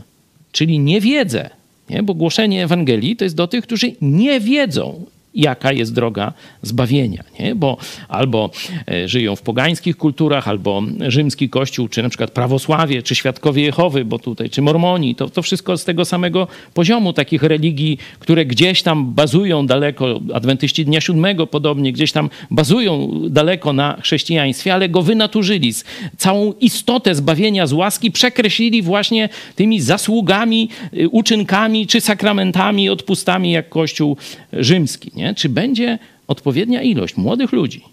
czyli 0.52 0.80
niewiedzę. 0.80 1.50
Nie? 1.90 2.04
Bo 2.04 2.14
głoszenie 2.14 2.64
Ewangelii 2.64 3.16
to 3.16 3.24
jest 3.24 3.36
do 3.36 3.48
tych, 3.48 3.64
którzy 3.64 3.96
nie 4.02 4.40
wiedzą, 4.40 5.06
jaka 5.36 5.72
jest 5.72 5.94
droga 5.94 6.34
zbawienia. 6.62 7.24
Nie? 7.40 7.56
Bo 7.56 7.78
albo 8.08 8.50
e, 8.92 9.08
żyją 9.08 9.36
w 9.36 9.42
pogańskich 9.42 9.98
kulturach, 9.98 10.48
albo 10.48 10.84
rzymski 11.08 11.50
kościół, 11.50 11.88
czy 11.88 12.04
na 12.04 12.10
przykład 12.10 12.32
prawosławie, 12.32 13.04
czy 13.04 13.16
świadkowie 13.16 13.64
Jehowy, 13.64 14.06
bo 14.06 14.20
tutaj, 14.20 14.50
czy 14.50 14.62
mormoni, 14.62 15.16
to, 15.16 15.30
to 15.30 15.42
wszystko 15.42 15.78
z 15.78 15.86
tego 15.86 16.06
samego 16.06 16.48
poziomu 16.74 17.14
takich 17.14 17.44
religii, 17.44 17.98
które 18.20 18.46
gdzieś 18.46 18.84
tam 18.84 19.14
bazują 19.14 19.68
daleko, 19.68 20.20
adwentyści 20.34 20.86
Dnia 20.86 21.02
Siódmego 21.02 21.48
podobnie, 21.48 21.94
gdzieś 21.94 22.12
tam 22.12 22.30
bazują 22.52 23.12
daleko 23.30 23.74
na 23.74 23.98
chrześcijaństwie, 24.02 24.74
ale 24.74 24.90
go 24.90 25.02
wynaturzyli. 25.02 25.74
Całą 26.18 26.54
istotę 26.54 27.16
zbawienia 27.16 27.68
z 27.68 27.74
łaski 27.74 28.12
przekreślili 28.12 28.82
właśnie 28.82 29.30
tymi 29.56 29.82
zasługami, 29.82 30.70
y, 30.94 31.10
uczynkami, 31.10 31.88
czy 31.88 32.02
sakramentami, 32.02 32.90
odpustami, 32.90 33.52
jak 33.52 33.70
Kościół 33.70 34.18
rzymski. 34.54 35.12
Nie? 35.16 35.21
Czy 35.36 35.50
będzie 35.50 36.00
odpowiednia 36.28 36.82
ilość 36.82 37.18
młodych 37.18 37.52
ludzi, 37.52 37.84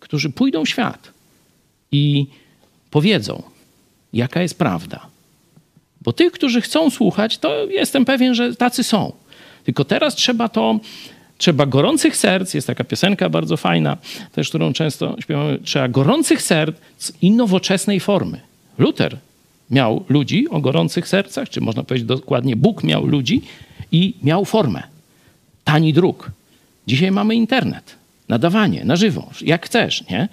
którzy 0.00 0.30
pójdą 0.30 0.64
w 0.64 0.68
świat 0.68 1.12
i 1.92 2.26
powiedzą, 2.90 3.42
jaka 4.12 4.42
jest 4.42 4.58
prawda. 4.58 5.06
Bo 6.00 6.12
tych, 6.12 6.32
którzy 6.32 6.60
chcą 6.60 6.90
słuchać, 6.90 7.38
to 7.38 7.66
jestem 7.66 8.04
pewien, 8.04 8.34
że 8.34 8.54
tacy 8.54 8.84
są. 8.84 9.12
Tylko 9.64 9.84
teraz 9.84 10.14
trzeba 10.14 10.48
to, 10.48 10.80
trzeba 11.38 11.66
gorących 11.66 12.16
serc, 12.16 12.54
jest 12.54 12.66
taka 12.66 12.84
piosenka 12.84 13.28
bardzo 13.28 13.56
fajna, 13.56 13.96
też 14.32 14.48
którą 14.48 14.72
często 14.72 15.16
śpiewamy, 15.20 15.58
trzeba 15.64 15.88
gorących 15.88 16.42
serc 16.42 16.76
i 17.22 17.30
nowoczesnej 17.30 18.00
formy. 18.00 18.40
Luther 18.78 19.18
miał 19.70 20.04
ludzi 20.08 20.48
o 20.48 20.60
gorących 20.60 21.08
sercach, 21.08 21.48
czy 21.48 21.60
można 21.60 21.82
powiedzieć 21.82 22.08
dokładnie, 22.08 22.56
Bóg 22.56 22.84
miał 22.84 23.06
ludzi 23.06 23.42
i 23.92 24.14
miał 24.22 24.44
formę. 24.44 24.82
Tani 25.64 25.92
dróg. 25.92 26.30
Dzisiaj 26.86 27.10
mamy 27.10 27.34
internet, 27.34 27.96
nadawanie 28.28 28.84
na 28.84 28.96
żywo, 28.96 29.30
jak 29.40 29.66
chcesz, 29.66 30.04
nie? 30.10 30.28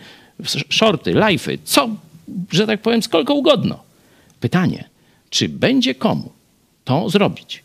Shorty, 0.70 1.14
live'y, 1.14 1.58
co, 1.64 1.90
że 2.52 2.68
tak 2.68 2.82
powiem, 2.82 3.02
skolko 3.02 3.34
ugodno. 3.34 3.80
Pytanie, 4.40 4.84
czy 5.30 5.50
będzie 5.50 5.96
komu 5.96 6.32
to 6.84 7.10
zrobić? 7.10 7.64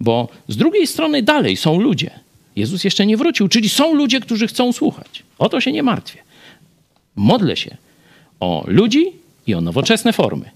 Bo 0.00 0.28
z 0.48 0.56
drugiej 0.56 0.86
strony 0.86 1.22
dalej 1.22 1.56
są 1.56 1.80
ludzie. 1.80 2.10
Jezus 2.56 2.84
jeszcze 2.84 3.06
nie 3.06 3.16
wrócił, 3.16 3.48
czyli 3.48 3.68
są 3.68 3.94
ludzie, 3.94 4.20
którzy 4.20 4.46
chcą 4.46 4.72
słuchać. 4.72 5.22
O 5.38 5.48
to 5.48 5.60
się 5.60 5.72
nie 5.72 5.82
martwię. 5.82 6.22
Modlę 7.16 7.56
się 7.56 7.76
o 8.40 8.64
ludzi 8.66 9.12
i 9.46 9.54
o 9.54 9.60
nowoczesne 9.60 10.12
formy. 10.12 10.50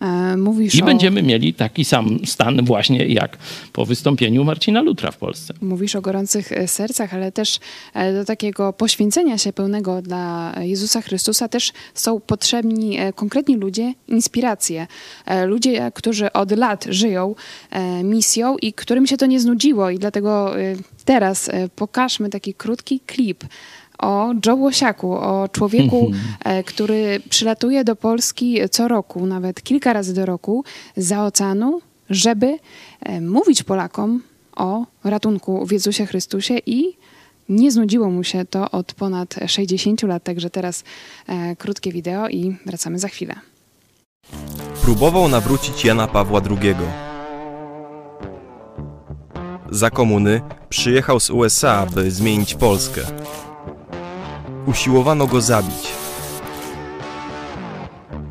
E, 0.00 0.36
Mówisz 0.36 0.74
I 0.74 0.82
o... 0.82 0.84
będziemy 0.84 1.22
mieli 1.22 1.54
taki 1.54 1.84
sam 1.84 2.18
stan 2.24 2.64
właśnie 2.64 3.06
jak 3.06 3.38
po 3.72 3.86
wystąpieniu 3.86 4.44
Marcina 4.44 4.82
Lutra 4.82 5.10
w 5.10 5.16
Polsce. 5.16 5.54
Mówisz 5.60 5.96
o 5.96 6.00
gorących 6.00 6.52
e, 6.52 6.68
sercach, 6.68 7.14
ale 7.14 7.32
też 7.32 7.58
e, 7.94 8.12
do 8.12 8.24
takiego 8.24 8.72
poświęcenia 8.72 9.38
się 9.38 9.52
pełnego 9.52 10.02
dla 10.02 10.54
Jezusa 10.60 11.02
Chrystusa 11.02 11.48
też 11.48 11.72
są 11.94 12.20
potrzebni 12.20 12.98
konkretni 13.14 13.56
ludzie, 13.56 13.94
inspiracje. 14.08 14.86
Ludzie, 15.46 15.92
którzy 15.94 16.32
od 16.32 16.50
lat 16.50 16.84
żyją 16.88 17.34
misją 18.04 18.56
i 18.56 18.72
którym 18.72 19.06
się 19.06 19.16
to 19.16 19.26
nie 19.26 19.40
znudziło 19.40 19.90
i 19.90 19.98
dlatego 19.98 20.54
teraz 21.04 21.50
pokażmy 21.76 22.30
taki 22.30 22.54
krótki 22.54 23.00
klip 23.00 23.44
o 23.98 24.34
Joe 24.46 24.56
Łosiaku, 24.56 25.12
o 25.12 25.48
człowieku, 25.52 26.10
e, 26.44 26.64
który 26.64 27.20
przylatuje 27.28 27.84
do 27.84 27.96
Polski 27.96 28.58
co 28.70 28.88
roku, 28.88 29.26
nawet 29.26 29.62
kilka 29.62 29.92
razy 29.92 30.14
do 30.14 30.26
roku, 30.26 30.64
za 30.96 31.24
oceanu, 31.24 31.80
żeby 32.10 32.58
e, 33.00 33.20
mówić 33.20 33.62
Polakom 33.62 34.22
o 34.56 34.86
ratunku 35.04 35.66
w 35.66 35.72
Jezusie 35.72 36.06
Chrystusie 36.06 36.58
i 36.66 36.96
nie 37.48 37.70
znudziło 37.70 38.10
mu 38.10 38.24
się 38.24 38.44
to 38.44 38.70
od 38.70 38.94
ponad 38.94 39.34
60 39.46 40.02
lat, 40.02 40.24
także 40.24 40.50
teraz 40.50 40.84
e, 41.26 41.56
krótkie 41.56 41.92
wideo 41.92 42.28
i 42.28 42.56
wracamy 42.66 42.98
za 42.98 43.08
chwilę. 43.08 43.34
Próbował 44.82 45.28
nawrócić 45.28 45.84
Jana 45.84 46.06
Pawła 46.06 46.40
II. 46.50 46.74
Za 49.70 49.90
komuny 49.90 50.40
przyjechał 50.68 51.20
z 51.20 51.30
USA, 51.30 51.86
by 51.86 52.10
zmienić 52.10 52.54
Polskę. 52.54 53.00
Usiłowano 54.66 55.26
go 55.26 55.40
zabić. 55.40 55.92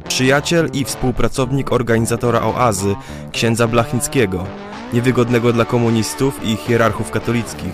Przyjaciel 0.08 0.70
i 0.74 0.86
współpracownik 0.86 1.72
organizatora 1.72 2.42
oazy, 2.42 2.96
księdza 3.32 3.68
Blachnickiego, 3.68 4.44
niewygodnego 4.94 5.54
dla 5.54 5.66
komunistów 5.66 6.44
i 6.44 6.56
hierarchów 6.56 7.12
katolickich. 7.12 7.74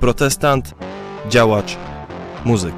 Protestant, 0.00 0.74
działacz, 1.28 1.76
muzyk. 2.44 2.74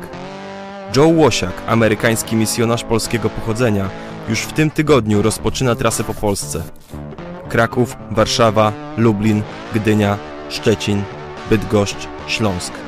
Joe 0.96 1.08
Łosiak, 1.08 1.62
amerykański 1.66 2.36
misjonarz 2.36 2.84
polskiego 2.84 3.30
pochodzenia, 3.30 3.88
już 4.28 4.40
w 4.40 4.52
tym 4.52 4.70
tygodniu 4.70 5.22
rozpoczyna 5.22 5.74
trasę 5.74 6.04
po 6.04 6.14
Polsce. 6.14 6.62
Kraków, 7.48 7.96
Warszawa, 8.10 8.72
Lublin, 8.96 9.42
Gdynia, 9.74 10.18
Szczecin, 10.48 11.02
Bydgoszcz, 11.50 12.08
Śląsk. 12.26 12.85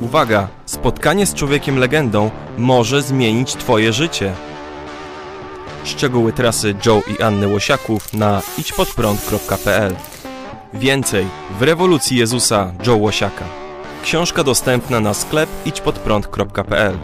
Uwaga! 0.00 0.48
Spotkanie 0.66 1.26
z 1.26 1.34
człowiekiem 1.34 1.78
legendą 1.78 2.30
może 2.58 3.02
zmienić 3.02 3.54
Twoje 3.54 3.92
życie. 3.92 4.32
Szczegóły 5.84 6.32
trasy 6.32 6.74
Joe 6.86 7.02
i 7.18 7.22
Anny 7.22 7.48
Łosiaków 7.48 8.12
na 8.12 8.42
idźpodprąd.pl 8.58 9.96
Więcej 10.74 11.26
w 11.58 11.62
rewolucji 11.62 12.16
Jezusa 12.16 12.72
Joe 12.86 12.96
Łosiaka. 12.96 13.44
Książka 14.02 14.44
dostępna 14.44 15.00
na 15.00 15.14
sklep 15.14 15.50
idźpodprąd.pl 15.66 16.98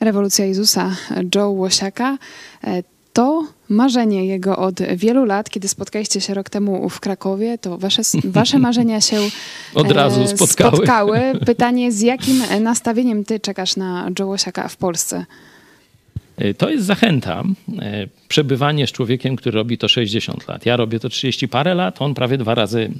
Rewolucja 0.00 0.44
Jezusa 0.44 0.90
Joe 1.34 1.50
Łosiaka 1.50 2.18
e, 2.64 2.82
to 3.12 3.46
marzenie 3.68 4.26
jego 4.26 4.56
od 4.56 4.82
wielu 4.82 5.24
lat. 5.24 5.50
Kiedy 5.50 5.68
spotkaliście 5.68 6.20
się 6.20 6.34
rok 6.34 6.50
temu 6.50 6.88
w 6.88 7.00
Krakowie, 7.00 7.58
to 7.58 7.78
wasze, 7.78 8.02
wasze 8.24 8.58
marzenia 8.58 9.00
się 9.00 9.18
Od 9.74 9.90
e, 9.90 9.94
razu 9.94 10.26
spotkały. 10.28 10.76
spotkały. 10.76 11.20
Pytanie, 11.46 11.92
z 11.92 12.00
jakim 12.00 12.42
nastawieniem 12.60 13.24
ty 13.24 13.40
czekasz 13.40 13.76
na 13.76 14.08
Joe 14.18 14.26
Łosiaka 14.26 14.68
w 14.68 14.76
Polsce? 14.76 15.26
Y, 16.40 16.54
To 16.54 16.70
jest 16.70 16.86
zachęta. 16.86 17.42
Przebywanie 18.32 18.86
z 18.86 18.92
człowiekiem, 18.92 19.36
który 19.36 19.54
robi 19.54 19.78
to 19.78 19.88
60 19.88 20.48
lat. 20.48 20.66
Ja 20.66 20.76
robię 20.76 21.00
to 21.00 21.08
30 21.08 21.48
parę 21.48 21.74
lat, 21.74 22.02
on 22.02 22.14
prawie 22.14 22.38
dwa 22.38 22.54
razy 22.54 22.90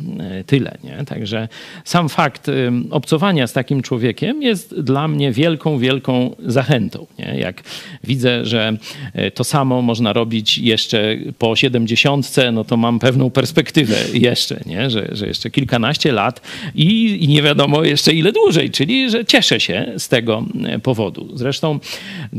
y, 0.41 0.45
tyle. 0.45 0.79
Nie? 0.85 1.05
Także 1.05 1.49
sam 1.85 2.09
fakt 2.09 2.49
y, 2.49 2.73
obcowania 2.91 3.47
z 3.47 3.53
takim 3.53 3.83
człowiekiem 3.83 4.43
jest 4.43 4.81
dla 4.81 5.09
mnie 5.09 5.33
wielką, 5.33 5.79
wielką 5.79 6.37
zachętą. 6.47 7.07
Nie? 7.19 7.35
Jak 7.39 7.63
widzę, 8.05 8.45
że 8.45 8.77
y, 9.19 9.31
to 9.31 9.45
samo 9.45 9.83
można 9.83 10.13
robić 10.13 10.59
jeszcze 10.59 11.17
po 11.39 11.57
70, 11.57 12.37
no 12.53 12.65
to 12.65 12.77
mam 12.77 12.99
pewną 12.99 13.31
perspektywę 13.31 13.97
jeszcze, 14.29 14.61
nie? 14.67 14.91
Że, 14.91 15.09
że 15.13 15.27
jeszcze 15.27 15.51
kilkanaście 15.51 16.13
lat 16.13 16.41
i, 16.75 17.19
i 17.25 17.29
nie 17.29 17.43
wiadomo 17.43 17.85
jeszcze 17.85 18.13
ile 18.13 18.33
dłużej, 18.33 18.71
czyli 18.71 19.11
że 19.11 19.25
cieszę 19.25 19.61
się 19.61 19.93
z 19.99 20.09
tego 20.09 20.45
powodu. 20.83 21.29
Zresztą 21.35 21.79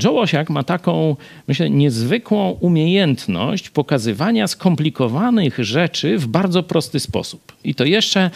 Joe 0.03 0.19
Osiak 0.19 0.49
ma 0.49 0.63
taką, 0.63 1.15
myślę, 1.47 1.69
niezwykłą 1.69 2.49
umiejętność 2.49 2.82
umiejętność 2.83 3.69
pokazywania 3.69 4.47
skomplikowanych 4.47 5.59
rzeczy 5.59 6.17
w 6.17 6.27
bardzo 6.27 6.63
prosty 6.63 6.99
sposób. 6.99 7.53
I 7.63 7.75
to 7.75 7.85
jeszcze, 7.85 8.31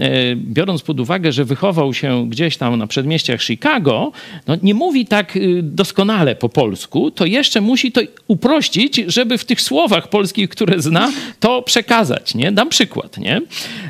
e, 0.00 0.36
biorąc 0.36 0.82
pod 0.82 1.00
uwagę, 1.00 1.32
że 1.32 1.44
wychował 1.44 1.94
się 1.94 2.30
gdzieś 2.30 2.56
tam 2.56 2.76
na 2.76 2.86
przedmieściach 2.86 3.42
Chicago, 3.42 4.12
no 4.46 4.56
nie 4.62 4.74
mówi 4.74 5.06
tak 5.06 5.36
y, 5.36 5.60
doskonale 5.62 6.36
po 6.36 6.48
polsku, 6.48 7.10
to 7.10 7.26
jeszcze 7.26 7.60
musi 7.60 7.92
to 7.92 8.00
uprościć, 8.28 8.96
żeby 9.06 9.38
w 9.38 9.44
tych 9.44 9.60
słowach 9.60 10.08
polskich, 10.08 10.48
które 10.48 10.82
zna, 10.82 11.12
to 11.40 11.62
przekazać. 11.62 12.34
Nie? 12.34 12.52
Dam 12.52 12.68
przykład. 12.68 13.18
Nie? 13.18 13.40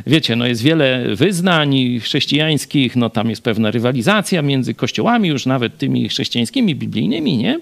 Wiecie, 0.07 0.37
no 0.37 0.47
jest 0.47 0.63
wiele 0.63 1.17
wyznań 1.17 2.01
chrześcijańskich, 2.01 2.97
no 2.97 3.11
tam 3.11 3.31
jest 3.31 3.43
pewna 3.43 3.71
rywalizacja 3.71 4.43
między 4.43 4.75
kościołami, 4.75 5.29
już 5.29 5.47
nawet 5.47 5.79
tymi 5.79 6.09
chrześcijańskimi, 6.09 6.75
biblijnymi, 6.75 7.37
nie? 7.37 7.61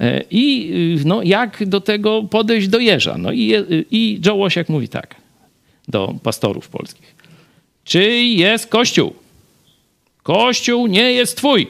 E, 0.00 0.24
I 0.30 0.70
y, 1.00 1.04
no, 1.04 1.22
jak 1.22 1.68
do 1.68 1.79
tego 1.80 2.22
podejść 2.22 2.68
do 2.68 2.78
jeża? 2.78 3.18
No 3.18 3.32
i, 3.32 3.54
i 3.90 4.20
Joe 4.26 4.34
Łosiak 4.34 4.68
mówi 4.68 4.88
tak 4.88 5.16
do 5.88 6.14
pastorów 6.22 6.68
polskich. 6.68 7.14
Czy 7.84 8.02
jest 8.14 8.66
Kościół? 8.66 9.14
Kościół 10.22 10.86
nie 10.86 11.12
jest 11.12 11.36
twój. 11.36 11.66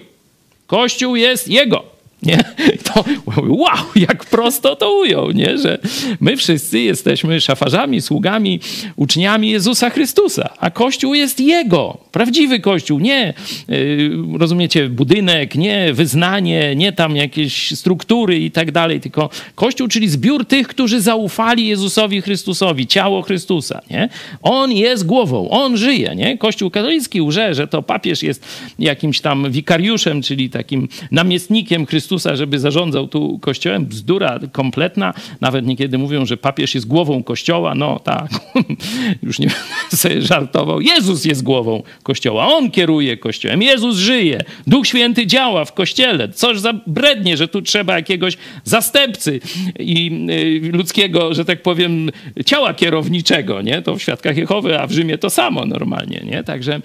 Kościół 0.67 1.17
jest 1.17 1.49
jego. 1.49 1.90
Nie? 2.23 2.45
To 2.85 3.05
wow, 3.37 3.79
jak 3.97 4.25
prosto 4.25 4.77
to 4.77 4.95
ujął, 4.95 5.31
nie? 5.31 5.59
że 5.59 5.79
my 6.21 6.37
wszyscy 6.37 6.81
jesteśmy 6.81 7.41
szafarzami, 7.41 8.01
sługami, 8.01 8.61
uczniami 8.97 9.51
Jezusa 9.51 9.91
Chrystusa, 9.91 10.51
a 10.59 10.71
Kościół 10.71 11.15
jest 11.15 11.41
Jego, 11.41 11.99
prawdziwy 12.13 12.61
Kościół, 12.61 12.99
nie, 12.99 13.35
yy, 13.69 14.39
rozumiecie, 14.39 14.89
budynek, 14.89 15.55
nie 15.55 15.93
wyznanie, 15.93 16.77
nie 16.77 16.93
tam 16.93 17.17
jakieś 17.17 17.79
struktury 17.79 18.39
i 18.39 18.51
tak 18.51 18.73
dalej, 18.73 19.01
tylko 19.01 19.31
Kościół, 19.55 19.89
czyli 19.89 20.09
zbiór 20.09 20.45
tych, 20.45 20.69
którzy 20.69 21.01
zaufali 21.01 21.67
Jezusowi 21.67 22.21
Chrystusowi, 22.21 22.87
ciało 22.87 23.23
Chrystusa, 23.23 23.83
nie? 23.91 24.09
On 24.43 24.73
jest 24.73 25.07
głową, 25.07 25.51
On 25.51 25.77
żyje, 25.77 26.15
nie? 26.17 26.39
Kościół 26.39 26.71
katolicki 26.71 27.23
łże, 27.23 27.55
że 27.55 27.69
to 27.69 27.83
papież 27.83 28.23
jest 28.23 28.47
jakimś 28.79 29.21
tam 29.21 29.51
wikariuszem, 29.51 30.23
czyli 30.23 30.51
takim 30.51 30.89
namiestnikiem 31.11 31.87
Chrystusa, 31.87 32.10
Chrystusa, 32.11 32.37
żeby 32.37 32.59
zarządzał 32.59 33.09
tu 33.09 33.39
kościołem. 33.39 33.87
Bzdura 33.87 34.39
kompletna. 34.53 35.15
Nawet 35.41 35.67
niekiedy 35.67 35.99
mówią, 35.99 36.27
że 36.27 36.37
papież 36.37 36.75
jest 36.75 36.87
głową 36.87 37.23
kościoła. 37.23 37.75
No 37.75 37.99
tak, 37.99 38.31
już 39.23 39.39
nie 39.39 39.47
będę 39.47 39.97
sobie 39.97 40.23
żartował. 40.23 40.81
Jezus 40.81 41.25
jest 41.25 41.43
głową 41.43 41.83
kościoła. 42.03 42.47
On 42.47 42.71
kieruje 42.71 43.17
kościołem. 43.17 43.63
Jezus 43.63 43.97
żyje. 43.97 44.45
Duch 44.67 44.87
Święty 44.87 45.27
działa 45.27 45.65
w 45.65 45.73
kościele. 45.73 46.29
Coż 46.29 46.59
za 46.61 46.73
brednie, 46.87 47.37
że 47.37 47.49
tu 47.49 47.63
trzeba 47.63 47.97
jakiegoś 47.97 48.37
zastępcy 48.65 49.41
i 49.79 50.27
y, 50.67 50.73
ludzkiego, 50.73 51.35
że 51.35 51.45
tak 51.45 51.63
powiem, 51.63 52.11
ciała 52.47 52.75
kierowniczego. 52.75 53.63
Nie? 53.63 53.83
To 53.83 53.97
w 53.97 54.03
Świadkach 54.03 54.37
Jehowy, 54.37 54.81
a 54.81 54.87
w 54.87 54.93
Rzymie 54.93 55.19
to 55.19 55.31
samo 55.31 55.67
normalnie. 55.67 56.23
Nie? 56.25 56.45
Także 56.45 56.81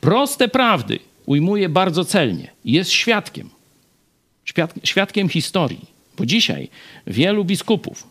proste 0.00 0.48
prawdy 0.48 0.98
ujmuje 1.26 1.68
bardzo 1.68 2.04
celnie. 2.04 2.50
Jest 2.64 2.90
świadkiem 2.90 3.59
świadkiem 4.84 5.28
historii. 5.28 5.84
Bo 6.18 6.26
dzisiaj 6.26 6.68
wielu 7.06 7.44
biskupów, 7.44 8.06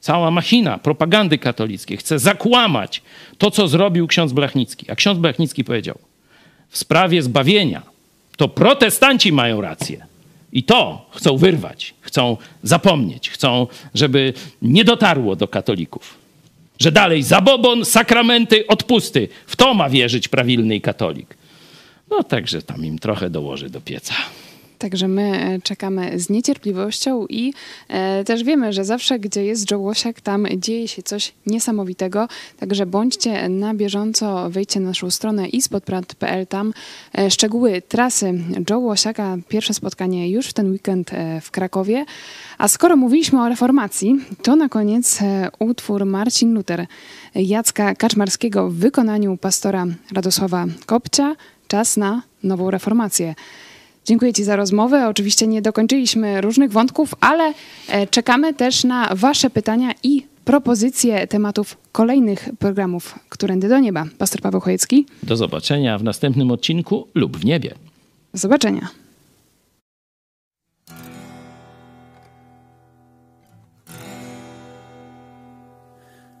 cała 0.00 0.30
machina 0.30 0.78
propagandy 0.78 1.38
katolickiej 1.38 1.96
chce 1.96 2.18
zakłamać 2.18 3.02
to, 3.38 3.50
co 3.50 3.68
zrobił 3.68 4.06
ksiądz 4.06 4.32
Blachnicki. 4.32 4.90
A 4.90 4.94
ksiądz 4.94 5.18
Blachnicki 5.18 5.64
powiedział, 5.64 5.98
w 6.68 6.78
sprawie 6.78 7.22
zbawienia 7.22 7.82
to 8.36 8.48
protestanci 8.48 9.32
mają 9.32 9.60
rację. 9.60 10.06
I 10.52 10.62
to 10.62 11.10
chcą 11.10 11.36
wyrwać, 11.36 11.94
chcą 12.00 12.36
zapomnieć, 12.62 13.30
chcą, 13.30 13.66
żeby 13.94 14.32
nie 14.62 14.84
dotarło 14.84 15.36
do 15.36 15.48
katolików. 15.48 16.18
Że 16.78 16.92
dalej 16.92 17.22
zabobon, 17.22 17.84
sakramenty, 17.84 18.66
odpusty. 18.66 19.28
W 19.46 19.56
to 19.56 19.74
ma 19.74 19.88
wierzyć 19.88 20.28
prawilny 20.28 20.80
katolik. 20.80 21.36
No 22.10 22.22
także 22.22 22.62
tam 22.62 22.84
im 22.84 22.98
trochę 22.98 23.30
dołoży 23.30 23.70
do 23.70 23.80
pieca. 23.80 24.14
Także 24.78 25.08
my 25.08 25.22
e, 25.22 25.60
czekamy 25.60 26.18
z 26.18 26.30
niecierpliwością 26.30 27.26
i 27.26 27.54
e, 27.88 28.24
też 28.24 28.44
wiemy, 28.44 28.72
że 28.72 28.84
zawsze, 28.84 29.18
gdzie 29.18 29.44
jest 29.44 29.70
Joe 29.70 29.78
Łosiak, 29.78 30.20
tam 30.20 30.46
dzieje 30.56 30.88
się 30.88 31.02
coś 31.02 31.32
niesamowitego. 31.46 32.28
Także 32.58 32.86
bądźcie 32.86 33.48
na 33.48 33.74
bieżąco, 33.74 34.50
wejdźcie 34.50 34.80
na 34.80 34.94
naszą 34.94 35.10
stronę 35.10 35.48
ispodprat.pl. 35.48 36.46
Tam 36.46 36.72
e, 37.18 37.30
szczegóły 37.30 37.82
trasy 37.88 38.32
Joe 38.70 38.78
Łosiaka. 38.78 39.36
Pierwsze 39.48 39.74
spotkanie 39.74 40.30
już 40.30 40.46
w 40.46 40.52
ten 40.52 40.70
weekend 40.70 41.12
e, 41.12 41.40
w 41.40 41.50
Krakowie. 41.50 42.04
A 42.58 42.68
skoro 42.68 42.96
mówiliśmy 42.96 43.42
o 43.42 43.48
reformacji, 43.48 44.20
to 44.42 44.56
na 44.56 44.68
koniec 44.68 45.22
e, 45.22 45.48
utwór 45.58 46.04
Marcin 46.04 46.54
Luther 46.54 46.86
Jacka 47.34 47.94
Kaczmarskiego 47.94 48.68
w 48.70 48.74
wykonaniu 48.74 49.36
pastora 49.36 49.86
Radosława 50.12 50.66
Kopcia. 50.86 51.36
Czas 51.68 51.96
na 51.96 52.22
nową 52.42 52.70
reformację. 52.70 53.34
Dziękuję 54.04 54.32
Ci 54.32 54.44
za 54.44 54.56
rozmowę. 54.56 55.08
Oczywiście 55.08 55.46
nie 55.46 55.62
dokończyliśmy 55.62 56.40
różnych 56.40 56.72
wątków, 56.72 57.14
ale 57.20 57.52
e, 57.88 58.06
czekamy 58.06 58.54
też 58.54 58.84
na 58.84 59.08
Wasze 59.14 59.50
pytania 59.50 59.92
i 60.02 60.26
propozycje 60.44 61.26
tematów 61.26 61.76
kolejnych 61.92 62.48
programów 62.58 63.18
Którędy 63.28 63.68
do 63.68 63.78
Nieba. 63.78 64.06
Pastor 64.18 64.40
Paweł 64.40 64.60
Chojecki. 64.60 65.06
Do 65.22 65.36
zobaczenia 65.36 65.98
w 65.98 66.02
następnym 66.02 66.50
odcinku 66.50 67.08
lub 67.14 67.36
w 67.36 67.44
niebie. 67.44 67.74
Do 68.32 68.38
zobaczenia. 68.38 68.88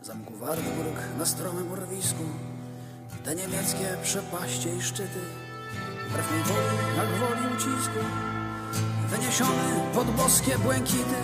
Zamku 0.02 0.34
Wartburg 0.34 1.18
na 1.18 1.26
stromym 1.26 1.72
urwisku, 1.72 2.24
te 3.24 3.34
niemieckie 3.34 3.86
przepaście 4.02 4.68
i 4.78 4.82
szczyty 4.82 5.43
wbrew 6.14 6.30
mej 6.30 6.42
woli, 6.42 6.76
jak 6.96 7.08
woli 7.08 7.54
ucisku, 7.56 8.00
wyniesiony 9.08 9.62
pod 9.94 10.10
boskie 10.10 10.58
błękity, 10.58 11.20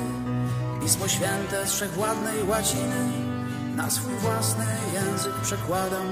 Pismo 0.80 1.09
Święte 1.09 1.66
z 1.66 1.72
wszechwładnej 1.72 2.45
łaciny, 2.49 3.12
na 3.76 3.91
swój 3.91 4.14
własny 4.14 4.66
język 4.93 5.34
przekładam. 5.43 6.07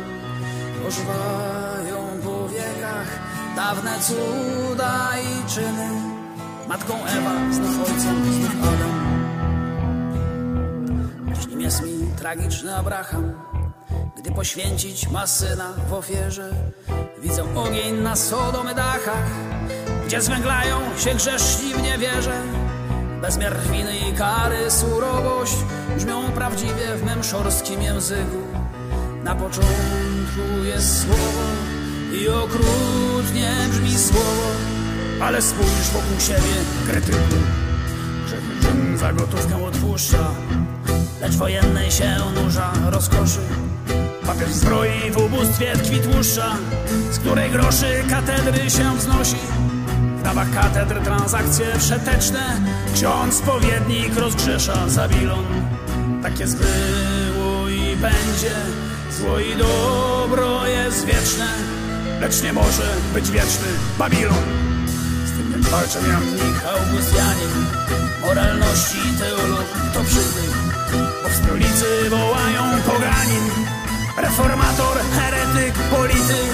Ożywają 0.88 2.20
po 2.24 2.48
wiekach 2.48 3.08
dawne 3.56 3.90
cuda 4.00 5.10
i 5.18 5.50
czyny, 5.54 5.90
matką 6.68 6.94
Ewa, 7.04 7.52
znów 7.52 7.78
ojcem, 7.78 8.32
znów 8.32 8.52
Adam. 8.62 8.98
Dziś 11.34 11.46
nim 11.46 11.60
jest 11.60 11.82
mi 11.82 12.12
tragiczny 12.16 12.76
Abraham, 12.76 13.32
gdy 14.18 14.30
poświęcić 14.30 15.08
ma 15.08 15.26
syna 15.26 15.72
w 15.88 15.92
ofierze. 15.92 16.50
Widzę 17.22 17.54
ogień 17.54 17.94
na 17.94 18.16
Sodomy 18.16 18.74
dachach, 18.74 19.30
gdzie 20.06 20.22
zwęglają 20.22 20.76
się 20.98 21.14
grzeszni 21.14 21.74
w 21.74 21.82
niewierze. 21.82 22.42
Bezmiar 23.20 23.56
winy 23.60 23.98
i 23.98 24.12
kary, 24.12 24.70
surowość 24.70 25.56
brzmią 25.96 26.32
prawdziwie 26.32 26.96
w 26.96 27.04
mym 27.04 27.24
szorskim 27.24 27.82
języku. 27.82 28.42
Na 29.24 29.34
początku 29.34 30.64
jest 30.64 31.02
słowo 31.02 31.42
i 32.12 32.28
okrutnie 32.28 33.54
brzmi 33.70 33.98
słowo, 33.98 34.50
ale 35.20 35.42
spójrz 35.42 35.90
wokół 35.92 36.20
siebie, 36.20 36.54
krytyku. 36.86 37.18
Grzechy 38.26 38.98
za 38.98 39.12
gotówkę 39.12 39.64
odpuszcza, 39.64 40.30
lecz 41.20 41.36
wojennej 41.36 41.90
się 41.90 42.16
nurza 42.34 42.72
rozkoszy. 42.90 43.40
Papież 44.28 44.52
zbroi 44.52 45.10
w 45.10 45.16
ubóstwie 45.16 45.76
tkwi 45.76 46.00
tłuszcza, 46.00 46.56
z 47.10 47.18
której 47.18 47.50
groszy 47.50 48.04
katedry 48.10 48.70
się 48.70 48.96
wznosi. 48.96 49.36
W 50.18 50.22
dawach 50.22 50.50
katedr 50.50 51.00
transakcje 51.04 51.66
przeteczne, 51.78 52.60
ksiądz 52.94 53.34
spowiednik 53.34 54.16
rozgrzesza 54.16 54.88
Zabilon. 54.88 55.44
Tak 56.22 56.40
jest 56.40 56.56
było 56.58 57.68
i 57.68 57.96
będzie, 57.96 58.54
zło 59.10 59.38
i 59.38 59.56
dobro 59.56 60.66
jest 60.66 61.06
wieczne, 61.06 61.46
lecz 62.20 62.42
nie 62.42 62.52
może 62.52 62.94
być 63.14 63.30
wieczny 63.30 63.66
Babilon. 63.98 64.44
Z 65.26 65.30
tym 65.36 65.52
więc 65.52 65.68
walczę 65.68 65.98
Jan 66.08 66.32
Michał 66.32 66.76
Augustianin, 66.78 67.66
moralności 68.20 68.98
teolog 69.18 69.66
to 69.94 70.04
przybył, 70.04 70.52
bo 71.22 71.28
w 71.28 71.34
stolicy 71.34 72.10
wołają 72.10 72.82
poganin 72.86 73.77
reformator, 74.20 74.96
heretyk, 75.16 75.74
polityk. 75.90 76.52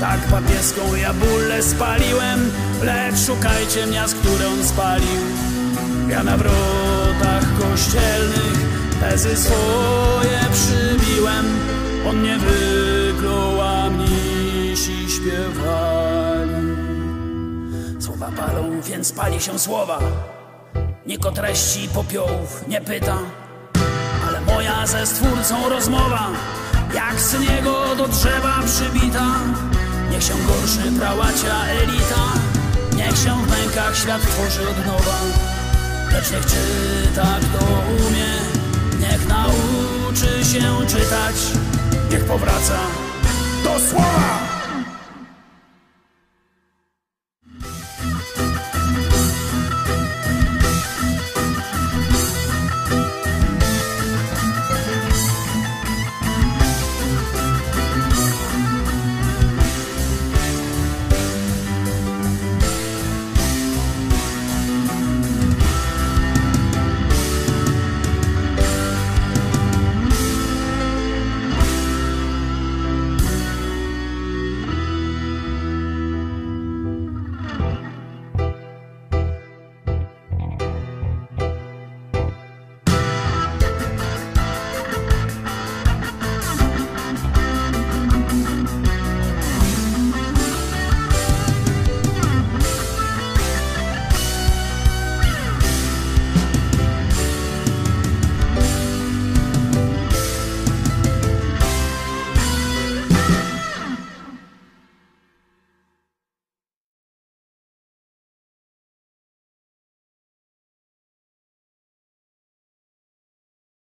Tak 0.00 0.20
papieską 0.30 0.94
ja 0.94 1.12
bólę 1.12 1.62
spaliłem, 1.62 2.50
lecz 2.82 3.18
szukajcie 3.26 3.86
miast, 3.86 4.14
które 4.14 4.48
on 4.48 4.64
spalił. 4.64 5.20
Ja 6.08 6.22
na 6.22 6.36
wrotach 6.36 7.44
kościelnych 7.58 8.58
tezy 9.00 9.36
swoje 9.36 10.40
przybiłem. 10.52 11.46
On 12.08 12.22
nie 12.22 12.38
wyklął, 12.38 13.60
a 13.60 13.90
mnisi 13.90 15.06
śpiewali. 15.10 16.74
Słowa 18.00 18.30
palą, 18.36 18.80
więc 18.80 19.12
pali 19.12 19.40
się 19.40 19.58
słowa. 19.58 19.98
Nikt 21.06 21.26
o 21.26 21.32
treści 21.32 21.88
popiołów 21.88 22.64
nie 22.68 22.80
pyta 22.80 23.18
Ale 24.28 24.40
moja 24.40 24.86
ze 24.86 25.06
stwórcą 25.06 25.68
rozmowa 25.68 26.28
Jak 26.94 27.20
z 27.20 27.40
niego 27.40 27.96
do 27.96 28.08
drzewa 28.08 28.62
przybita 28.66 29.26
Niech 30.10 30.22
się 30.22 30.34
gorszy 30.34 30.98
prałacia 30.98 31.66
elita. 31.66 32.24
Niech 32.96 33.18
się 33.18 33.44
w 33.44 33.50
mękach 33.50 33.96
świat 33.96 34.22
tworzy 34.22 34.68
od 34.68 34.86
nowa. 34.86 35.18
Lecz 36.12 36.30
niech 36.30 36.46
czyta 36.46 37.38
kto 37.40 37.64
umie 38.06 38.34
Niech 39.00 39.28
nauczy 39.28 40.44
się 40.44 40.86
czytać 40.86 41.36
Niech 42.10 42.24
powraca 42.24 42.78
do 43.64 43.80
słowa 43.90 44.53